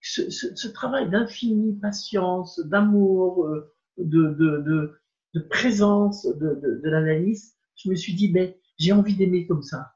[0.00, 5.00] Ce, travail d'infinie patience, d'amour, euh, de,
[5.48, 9.94] présence de l'analyse, je me suis dit, ben, j'ai envie d'aimer comme ça.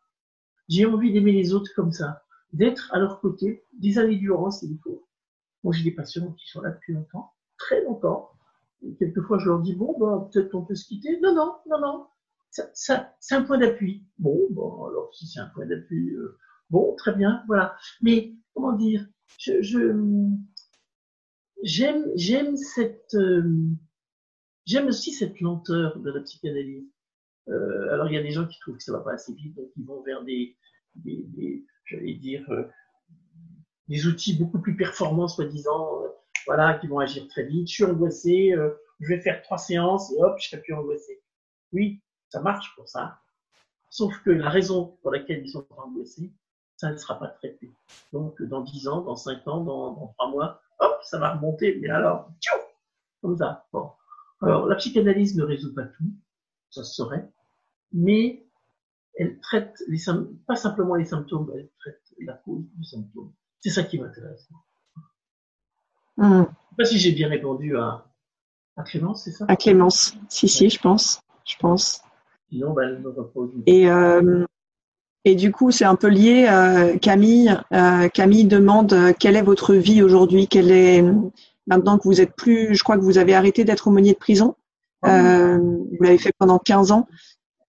[0.69, 2.23] J'ai envie d'aimer les autres comme ça.
[2.53, 5.07] D'être à leur côté des années durant s'il faut.
[5.65, 8.31] Moi, j'ai des patients qui sont là depuis longtemps, très longtemps.
[8.83, 11.21] Et quelquefois, je leur dis, bon, ben, peut-être on peut se quitter.
[11.21, 12.07] Non, non, non, non.
[12.51, 14.07] C'est un point d'appui.
[14.19, 16.39] Bon, bon, alors si c'est un point d'appui, euh,
[16.71, 17.77] bon, très bien, voilà.
[18.03, 19.07] Mais comment dire,
[19.39, 19.61] je,
[21.63, 23.43] j'aime, j'aime cette, euh,
[24.69, 26.93] J'aime aussi cette lenteur de la psychanalyse.
[27.49, 29.57] Euh, alors il y a des gens qui trouvent que ça va pas assez vite,
[29.57, 30.59] donc ils vont vers des,
[31.87, 32.47] j'allais dire,
[33.89, 36.03] des outils beaucoup plus performants, soi-disant,
[36.47, 37.67] voilà, qui vont agir très vite.
[37.69, 38.55] Je suis angoissé,
[39.01, 41.23] je vais faire trois séances et hop, je serai plus angoissé.
[41.73, 43.21] Oui, ça marche pour ça.
[43.91, 46.31] Sauf que la raison pour laquelle ils sont angoissés,
[46.77, 47.71] ça ne sera pas traité.
[48.13, 51.79] Donc dans dix ans, dans cinq ans, dans, dans trois mois, hop, ça va remonter.
[51.81, 52.57] Mais alors, tchou,
[53.21, 53.67] comme ça.
[53.73, 53.91] Bon.
[54.41, 56.13] Alors, la psychanalyse ne résout pas tout,
[56.71, 57.29] ça se saurait,
[57.93, 58.47] mais
[59.17, 59.99] elle traite les
[60.47, 63.33] pas simplement les symptômes, elle traite la cause du symptôme.
[63.59, 64.49] C'est ça qui m'intéresse.
[66.19, 66.43] Mmh.
[66.43, 68.07] Je sais pas si j'ai bien répondu à,
[68.77, 69.47] à Clémence, c'est ça?
[69.49, 71.21] À Clémence, si, si, je pense.
[71.45, 72.01] Je pense.
[72.51, 73.51] Sinon, ben, elle me repose.
[73.67, 74.45] Et, euh,
[75.25, 76.47] et du coup, c'est un peu lié.
[76.49, 80.49] Euh, Camille, euh, Camille demande quelle est votre vie aujourd'hui?
[80.49, 81.05] Quelle est
[81.67, 84.57] maintenant que vous êtes plus, je crois que vous avez arrêté d'être aumônier de prison.
[85.03, 87.07] Ah vous l'avez fait pendant 15 ans.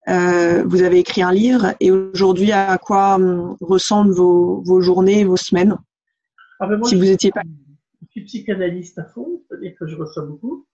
[0.07, 5.37] Vous avez écrit un livre et aujourd'hui, à quoi hum, ressemblent vos, vos journées, vos
[5.37, 5.77] semaines?
[6.59, 7.43] Ah ben Si vous étiez pas.
[8.01, 10.65] Je suis psychanalyste à fond, c'est-à-dire que je reçois beaucoup.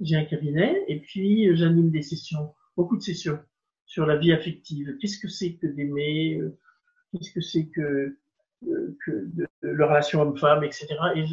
[0.00, 3.40] J'ai un cabinet et puis j'anime des sessions, beaucoup de sessions
[3.86, 4.96] sur la vie affective.
[5.00, 6.56] Qu'est-ce que c'est que d'aimer euh,
[7.10, 8.16] Qu'est-ce que c'est que,
[8.68, 10.86] euh, que de, la relation homme-femme, etc.
[11.16, 11.26] Et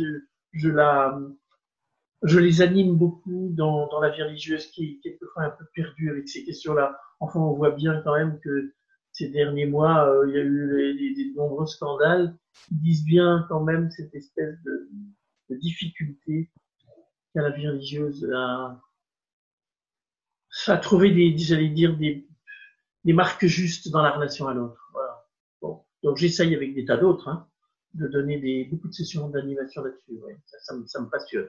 [0.54, 6.28] je, les anime beaucoup dans, la vie religieuse qui est quelquefois un peu perdue avec
[6.28, 6.98] ces questions-là.
[7.20, 8.74] Enfin, on voit bien quand même que
[9.12, 12.36] ces derniers mois, euh, il y a eu des nombreux scandales
[12.68, 14.90] qui disent bien quand même cette espèce de,
[15.52, 16.50] de difficulté
[17.34, 18.82] qu'a la vie religieuse à,
[20.70, 22.26] à trouver des, j'allais dire, des,
[23.14, 24.82] marques justes dans la relation à l'autre.
[26.04, 27.48] Donc j'essaye avec des tas d'autres hein,
[27.96, 30.20] de donner des, beaucoup de sessions d'animation là-dessus.
[30.30, 30.36] Hein.
[30.86, 31.48] ça, me passionne.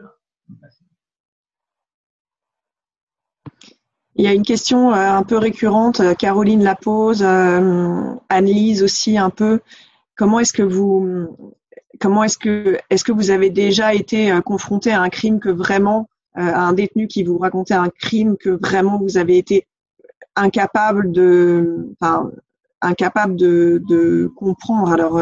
[4.14, 8.82] Il y a une question euh, un peu récurrente, euh, Caroline la pose, euh, Annelise
[8.82, 9.60] aussi un peu.
[10.16, 11.36] Comment est-ce que vous,
[12.00, 16.08] comment est-ce que, est-ce que vous avez déjà été confronté à un crime que vraiment,
[16.36, 19.66] à un détenu qui vous racontait un crime que vraiment vous avez été
[20.34, 22.30] incapable de, enfin,
[22.82, 24.92] incapable de, de comprendre.
[24.92, 25.20] Alors,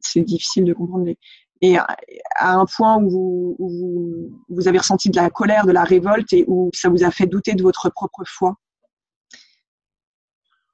[0.00, 1.06] c'est difficile de comprendre
[1.62, 5.84] et à un point où vous, où vous, avez ressenti de la colère, de la
[5.84, 8.56] révolte et où ça vous a fait douter de votre propre foi?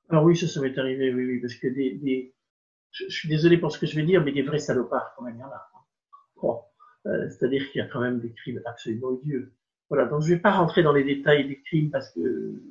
[0.08, 2.34] Alors oui, ça, ça m'est arrivé, oui, oui, parce que des, des,
[2.90, 5.36] je, suis désolé pour ce que je vais dire, mais des vrais salopards, quand même,
[5.36, 5.68] il y en a.
[6.40, 6.60] Bon.
[7.06, 9.52] Euh, C'est-à-dire qu'il y a quand même des crimes absolument odieux.
[9.88, 12.62] Voilà, donc je ne vais pas rentrer dans les détails des crimes parce que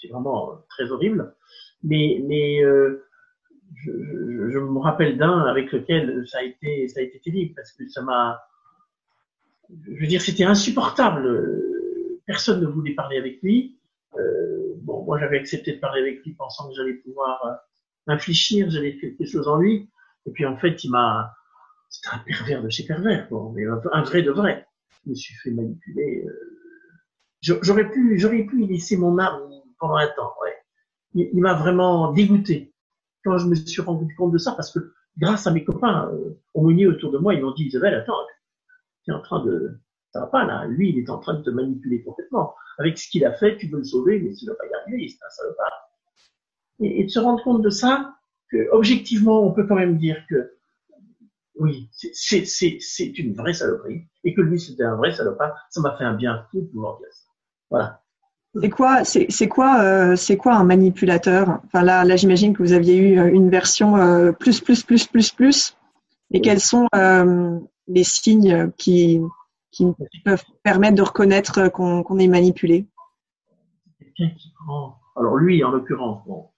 [0.00, 1.34] c'est vraiment très horrible,
[1.82, 3.04] mais, euh,
[3.74, 3.90] je,
[4.58, 8.02] me rappelle d'un avec lequel ça a été, ça a été terrible parce que ça
[8.02, 8.40] m'a,
[9.70, 11.62] je veux dire, c'était insupportable.
[12.26, 13.78] Personne ne voulait parler avec lui.
[14.18, 18.70] Euh, bon, moi j'avais accepté de parler avec lui pensant que j'allais pouvoir euh, infléchir,
[18.70, 19.88] j'allais quelque chose en lui.
[20.26, 21.34] Et puis en fait, il m'a,
[21.92, 24.66] c'était un pervers de chez pervers, bon, mais un vrai de vrai.
[25.04, 26.24] Je me suis fait manipuler.
[26.26, 29.42] Euh, j'aurais pu, j'aurais pu y laisser mon âme
[29.78, 30.32] pendant un temps.
[30.42, 30.56] Ouais.
[31.14, 32.72] Il, m'a vraiment dégoûté
[33.24, 36.40] quand je me suis rendu compte de ça, parce que grâce à mes copains euh,
[36.54, 38.16] aumôniers autour de moi, ils m'ont dit Isabelle, attends,
[39.04, 39.78] tu es en train de,
[40.12, 40.64] ça va pas là.
[40.66, 42.54] Lui, il est en train de te manipuler complètement.
[42.78, 44.74] Avec ce qu'il a fait, tu veux le sauver, mais tu ne vas pas y
[44.74, 45.90] arriver, c'est un salopard.
[46.80, 48.14] Et, et de se rendre compte de ça,
[48.50, 50.54] que objectivement, on peut quand même dire que
[51.62, 56.04] oui, c'est une vraie saloperie, et que lui, c'était un vrai salopard, ça m'a fait
[56.04, 57.24] un bien fou de pouvoir dire ça.
[57.70, 58.02] Voilà.
[58.60, 61.60] C'est quoi, c'est quoi, euh, c'est quoi un manipulateur?
[61.64, 65.06] Enfin là, là, j'imagine que vous aviez eu euh, une version euh, plus, plus, plus,
[65.06, 65.76] plus, plus.
[66.32, 66.86] Et quels sont
[67.88, 69.20] les signes qui,
[69.70, 69.86] qui
[70.24, 72.86] peuvent permettre de reconnaître qu'on est manipulé?
[73.98, 74.98] Quelqu'un qui prend.
[75.16, 76.48] Alors lui, en l'occurrence, bon,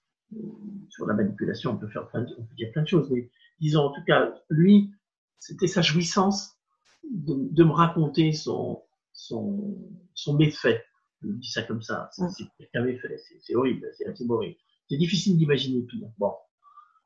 [0.89, 3.29] sur la manipulation, on peut faire plein, on peut dire plein de choses, mais
[3.65, 4.93] disons en tout cas, lui,
[5.39, 6.57] c'était sa jouissance
[7.03, 9.77] de, de me raconter son, son,
[10.15, 10.85] son méfait
[11.25, 14.57] je dis ça comme ça, c'est qu'avait fait, c'est horrible, c'est horrible.
[14.89, 16.09] C'est difficile d'imaginer pire.
[16.19, 16.33] Bon.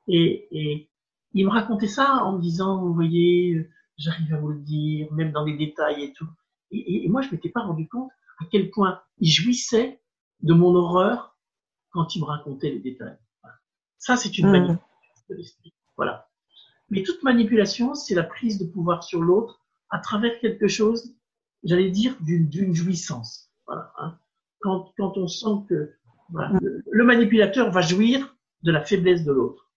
[0.09, 0.91] Et, et
[1.33, 5.33] il me racontait ça en me disant, vous voyez, j'arrive à vous le dire, même
[5.33, 6.29] dans les détails et tout.
[6.71, 10.01] Et, et moi, je m'étais pas rendu compte à quel point il jouissait
[10.41, 11.37] de mon horreur
[11.91, 13.19] quand il me racontait les détails.
[13.43, 13.57] Voilà.
[13.99, 14.53] Ça, c'est une mmh.
[14.53, 15.75] manipulation de l'esprit.
[15.97, 16.28] Voilà.
[16.91, 19.61] Mais toute manipulation, c'est la prise de pouvoir sur l'autre
[19.91, 21.15] à travers quelque chose,
[21.65, 23.51] j'allais dire, d'une jouissance.
[23.69, 24.19] Hein.
[24.61, 25.93] quand, on sent que
[26.31, 29.71] le, manipulateur va jouir de la faiblesse de l'autre.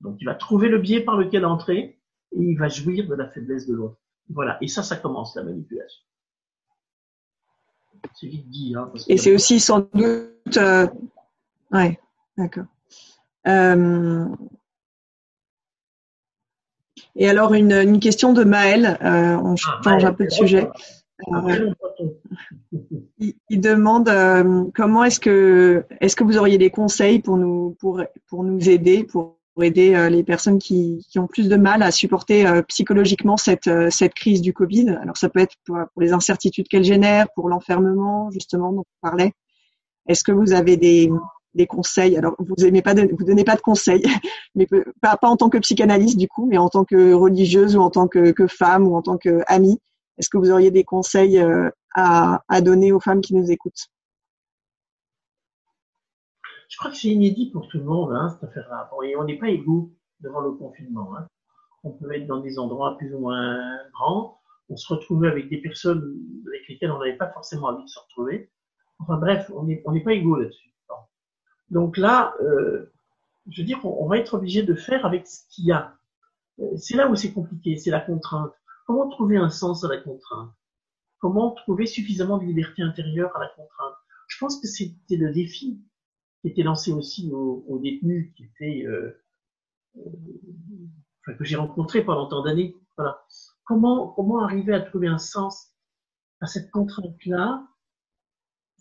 [0.00, 1.98] Donc il va trouver le biais par lequel entrer
[2.32, 3.98] et il va jouir de la faiblesse de l'autre.
[4.28, 6.02] Voilà, et ça, ça commence la manipulation.
[8.14, 8.74] C'est vite dit.
[8.76, 10.56] Hein, et c'est aussi sans doute...
[10.56, 10.86] Euh...
[12.36, 12.66] D'accord.
[13.46, 14.26] Euh...
[17.18, 20.68] Et alors, une, une, question de Maël, euh, on ah, change un peu de sujet.
[21.32, 21.72] Euh,
[23.18, 28.00] il, demande euh, comment est-ce que est-ce que vous auriez des conseils pour nous pour
[28.28, 31.90] pour nous aider pour aider euh, les personnes qui, qui ont plus de mal à
[31.90, 34.90] supporter euh, psychologiquement cette cette crise du Covid?
[35.02, 39.08] Alors ça peut être pour, pour les incertitudes qu'elle génère, pour l'enfermement justement dont on
[39.08, 39.32] parlait.
[40.06, 41.10] Est-ce que vous avez des
[41.54, 44.04] des conseils Alors vous aimez pas vous donnez pas de conseils,
[44.54, 44.66] mais
[45.00, 48.08] pas, en tant que psychanalyste du coup, mais en tant que religieuse ou en tant
[48.08, 49.78] que, femme ou en tant qu'amie.
[50.18, 51.40] Est-ce que vous auriez des conseils
[51.94, 53.88] à, à donner aux femmes qui nous écoutent?
[56.68, 58.90] Je crois que c'est inédit pour tout le monde, hein, cette affaire-là.
[59.04, 59.90] et on n'est pas égaux
[60.20, 61.16] devant le confinement.
[61.16, 61.26] Hein.
[61.82, 63.58] On peut être dans des endroits plus ou moins
[63.92, 64.38] grands.
[64.68, 67.98] On se retrouve avec des personnes avec lesquelles on n'avait pas forcément envie de se
[67.98, 68.50] retrouver.
[68.98, 70.68] Enfin bref, on n'est pas égaux là-dessus.
[71.70, 72.92] Donc là, euh,
[73.50, 75.96] je veux dire, on, va être obligé de faire avec ce qu'il y a.
[76.76, 78.52] c'est là où c'est compliqué, c'est la contrainte.
[78.86, 80.50] Comment trouver un sens à la contrainte?
[81.18, 83.94] Comment trouver suffisamment de liberté intérieure à la contrainte?
[84.28, 85.80] Je pense que c'était le défi
[86.40, 89.20] qui était lancé aussi aux, détenus qui étaient, euh,
[89.96, 92.76] euh, que j'ai rencontrés pendant tant d'années.
[92.96, 93.22] Voilà.
[93.64, 95.72] Comment, comment arriver à trouver un sens
[96.40, 97.66] à cette contrainte-là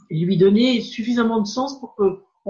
[0.09, 1.95] et lui donner suffisamment de sens pour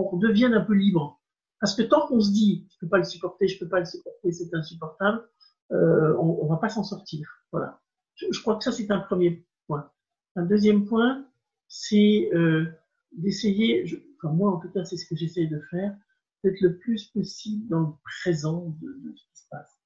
[0.03, 1.21] qu'on devienne un peu libre.
[1.59, 3.85] Parce que tant qu'on se dit, je peux pas le supporter, je peux pas le
[3.85, 5.27] supporter, c'est insupportable,
[5.71, 7.27] euh, on, on va pas s'en sortir.
[7.51, 7.81] Voilà.
[8.15, 9.91] Je, je, crois que ça c'est un premier point.
[10.35, 11.25] Un deuxième point,
[11.67, 12.65] c'est euh,
[13.11, 13.85] d'essayer,
[14.17, 15.95] enfin moi en tout cas c'est ce que j'essaie de faire,
[16.43, 19.81] d'être le plus possible dans le présent de, de ce qui se passe.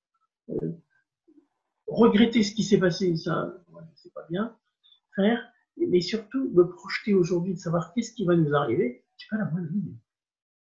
[0.49, 0.71] Euh,
[1.87, 4.57] regretter ce qui s'est passé, ça, ouais, c'est pas bien.
[5.15, 5.41] Faire,
[5.77, 9.00] mais surtout me projeter aujourd'hui, de savoir qu'est-ce qui va nous arriver.
[9.21, 9.95] J'ai pas la moindre idée.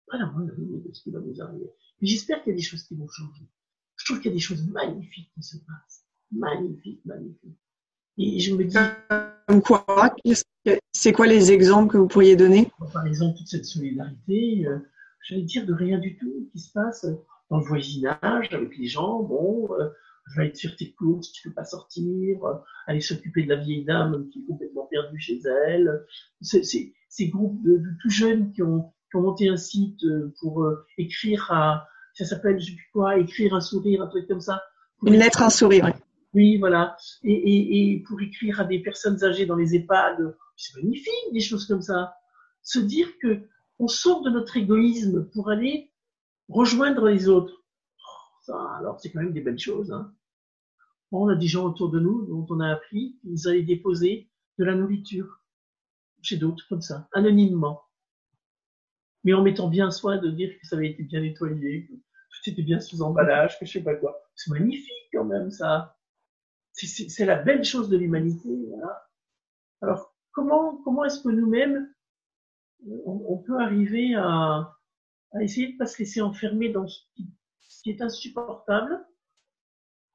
[0.06, 1.70] Pas la moindre idée de ce qui va nous arriver.
[2.00, 3.48] Mais j'espère qu'il y a des choses qui vont changer.
[3.96, 6.06] Je trouve qu'il y a des choses magnifiques qui se passent.
[6.30, 7.58] Magnifiques, magnifiques.
[8.18, 8.76] Et je me dis.
[9.48, 9.84] Comme quoi
[10.92, 12.70] C'est quoi les exemples que vous pourriez donner?
[12.92, 14.78] Par exemple, toute cette solidarité, euh,
[15.22, 17.06] j'allais dire de rien du tout qui se passe
[17.50, 19.22] dans le voisinage avec les gens.
[19.22, 19.90] Bon, euh,
[20.26, 22.54] je vais être sur tes courses, tu peux pas sortir, euh,
[22.86, 26.04] aller s'occuper de la vieille dame qui est complètement perdue chez elle.
[26.40, 30.64] Ces groupes de, de, tout jeunes qui ont, qui ont monté un site euh, pour
[30.64, 34.40] euh, écrire à, ça s'appelle, je sais plus quoi, écrire un sourire, un truc comme
[34.40, 34.62] ça.
[35.04, 35.92] Une lettre, un sourire.
[36.32, 36.96] Oui, voilà.
[37.22, 41.40] Et, et, et, pour écrire à des personnes âgées dans les EHPAD, c'est magnifique, des
[41.40, 42.14] choses comme ça.
[42.62, 43.42] Se dire que
[43.78, 45.92] on sort de notre égoïsme pour aller
[46.48, 47.64] rejoindre les autres
[48.52, 49.92] alors c'est quand même des belles choses.
[49.92, 50.12] Hein.
[51.12, 54.28] on a des gens autour de nous dont on a appris qu'ils allaient déposer
[54.58, 55.40] de la nourriture
[56.22, 57.82] chez d'autres comme ça, anonymement.
[59.24, 62.50] Mais en mettant bien soin de dire que ça avait été bien nettoyé, que tout
[62.50, 64.20] était bien sous emballage, que je sais pas quoi.
[64.34, 65.96] C'est magnifique quand même ça.
[66.72, 68.48] C'est la belle chose de l'humanité.
[68.68, 69.08] Voilà.
[69.80, 71.92] Alors comment comment est-ce que nous-mêmes
[73.06, 74.76] on, peut arriver à,
[75.32, 77.34] à essayer de pas se laisser enfermer dans ce qui
[77.84, 79.06] qui est insupportable,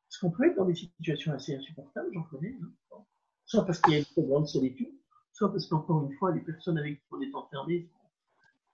[0.08, 3.06] parce qu'on peut être dans des situations assez insupportables, j'en connais, hein.
[3.50, 4.94] Soit parce qu'il y a une trop grande solitude,
[5.34, 7.90] soit parce qu'encore une fois, les personnes avec qui on est enfermé,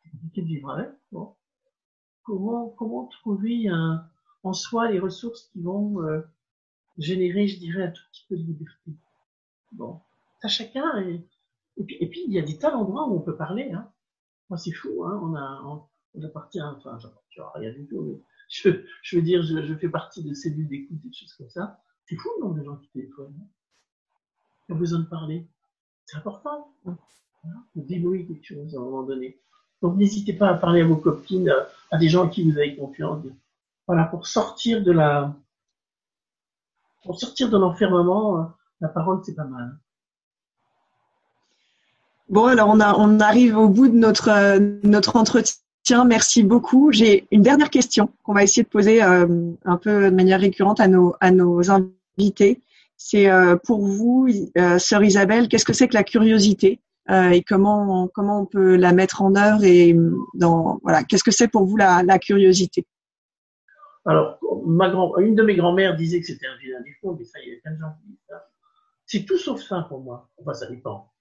[0.03, 0.89] c'est compliqué de vivre avec.
[1.11, 1.33] Bon.
[2.23, 4.05] Comment, comment trouver un,
[4.43, 6.21] en soi les ressources qui vont euh,
[6.97, 8.91] générer, je dirais, un tout petit peu de liberté?
[9.71, 10.01] Bon,
[10.41, 10.99] ça chacun.
[10.99, 11.25] Et,
[11.77, 13.71] puis, il y a des tas d'endroits où on peut parler.
[13.71, 13.89] Hein.
[14.49, 15.05] Moi, c'est fou.
[15.05, 15.19] Hein.
[15.23, 19.75] On a, on, appartient, enfin, j'appartiens à rien du tout, mais je, veux dire, je,
[19.75, 21.79] fais partie de cellules d'écoute et des choses comme ça.
[22.03, 23.47] C'est fou, non, des gens qui téléphonent, hein.
[24.65, 25.47] Qui ont besoin de parler.
[26.05, 26.71] C'est important.
[26.87, 29.39] Hein, débrouiller quelque chose à un moment donné.
[29.81, 31.53] Donc n'hésitez pas à parler à vos copines,
[31.91, 33.23] à des gens à qui vous avez confiance.
[33.87, 35.35] Voilà, pour sortir de la,
[37.03, 38.51] pour sortir de l'enfermement,
[38.81, 39.77] la parole c'est pas mal.
[42.29, 44.57] Bon, alors on, a, on arrive au bout de notre,
[44.87, 46.05] notre entretien.
[46.05, 46.91] Merci beaucoup.
[46.91, 50.79] J'ai une dernière question qu'on va essayer de poser euh, un peu de manière récurrente
[50.79, 52.63] à nos, à nos invités.
[52.97, 54.27] C'est euh, pour vous,
[54.57, 58.75] euh, sœur Isabelle, qu'est-ce que c'est que la curiosité euh, et comment, comment on peut
[58.77, 59.95] la mettre en œuvre et
[60.33, 62.85] dans voilà, qu'est-ce que c'est pour vous la, la curiosité?
[64.05, 67.39] Alors, ma grand, une de mes grand-mères disait que c'était un vilain défaut, mais ça,
[67.43, 68.47] il y a plein de gens qui disent ça.
[69.05, 70.29] C'est tout sauf ça pour moi.
[70.37, 71.11] Enfin, ça dépend.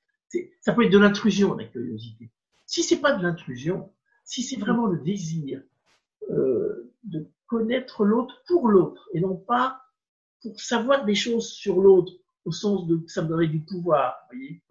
[0.60, 2.30] Ça peut être de l'intrusion, la curiosité.
[2.66, 3.92] Si c'est pas de l'intrusion,
[4.24, 5.62] si c'est vraiment le désir
[6.30, 9.83] euh, de connaître l'autre pour l'autre et non pas
[10.44, 12.12] pour savoir des choses sur l'autre
[12.44, 14.62] au sens de ça me donnerait du pouvoir, voyez,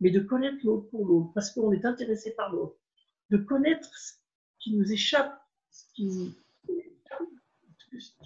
[0.00, 2.76] mais de connaître l'autre pour l'autre parce qu'on est intéressé par l'autre,
[3.30, 4.12] de connaître ce
[4.58, 5.40] qui nous échappe,
[5.70, 6.34] ce qui,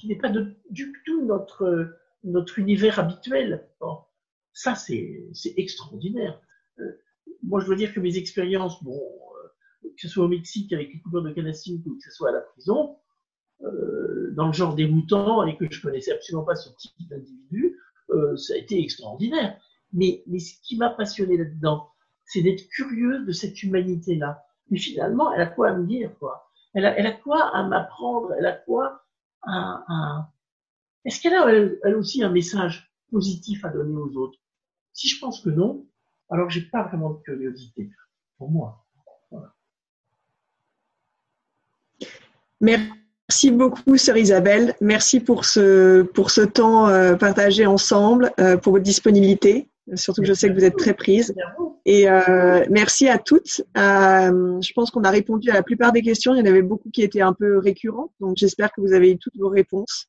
[0.05, 0.33] n'est pas
[0.71, 3.69] du tout notre notre univers habituel.
[4.53, 6.41] Ça c'est extraordinaire.
[6.81, 7.01] Euh,
[7.45, 9.01] moi je dois dire que mes expériences, bon,
[9.83, 12.33] que ce soit au Mexique avec les coupures de sucre ou que ce soit à
[12.33, 13.02] la prison, euh,
[14.33, 17.79] dans le genre déroutant et que je connaissais absolument pas ce type d'individu,
[18.11, 19.59] euh, ça a été extraordinaire.
[19.93, 21.91] Mais, mais ce qui m'a passionné là-dedans,
[22.25, 24.43] c'est d'être curieux de cette humanité-là.
[24.71, 26.51] Mais finalement, elle a quoi à me dire, quoi?
[26.75, 28.33] Elle a, elle a quoi à m'apprendre?
[28.39, 29.05] Elle a quoi
[29.43, 29.85] à...
[29.89, 30.33] à...
[31.05, 34.39] Est-ce qu'elle a elle, elle aussi un message positif à donner aux autres?
[34.93, 35.87] Si je pense que non,
[36.31, 37.91] alors j'ai pas vraiment de curiosité
[38.39, 38.87] pour moi.
[39.31, 39.55] Voilà.
[42.61, 43.02] Merci
[43.51, 44.75] beaucoup, sœur Isabelle.
[44.81, 49.69] Merci pour ce, pour ce temps euh, partagé ensemble, euh, pour votre disponibilité.
[49.95, 51.35] Surtout que je sais que vous êtes très prise.
[51.85, 53.63] Et euh, merci à toutes.
[53.75, 56.35] Je pense qu'on a répondu à la plupart des questions.
[56.35, 58.13] Il y en avait beaucoup qui étaient un peu récurrentes.
[58.21, 60.07] Donc j'espère que vous avez eu toutes vos réponses.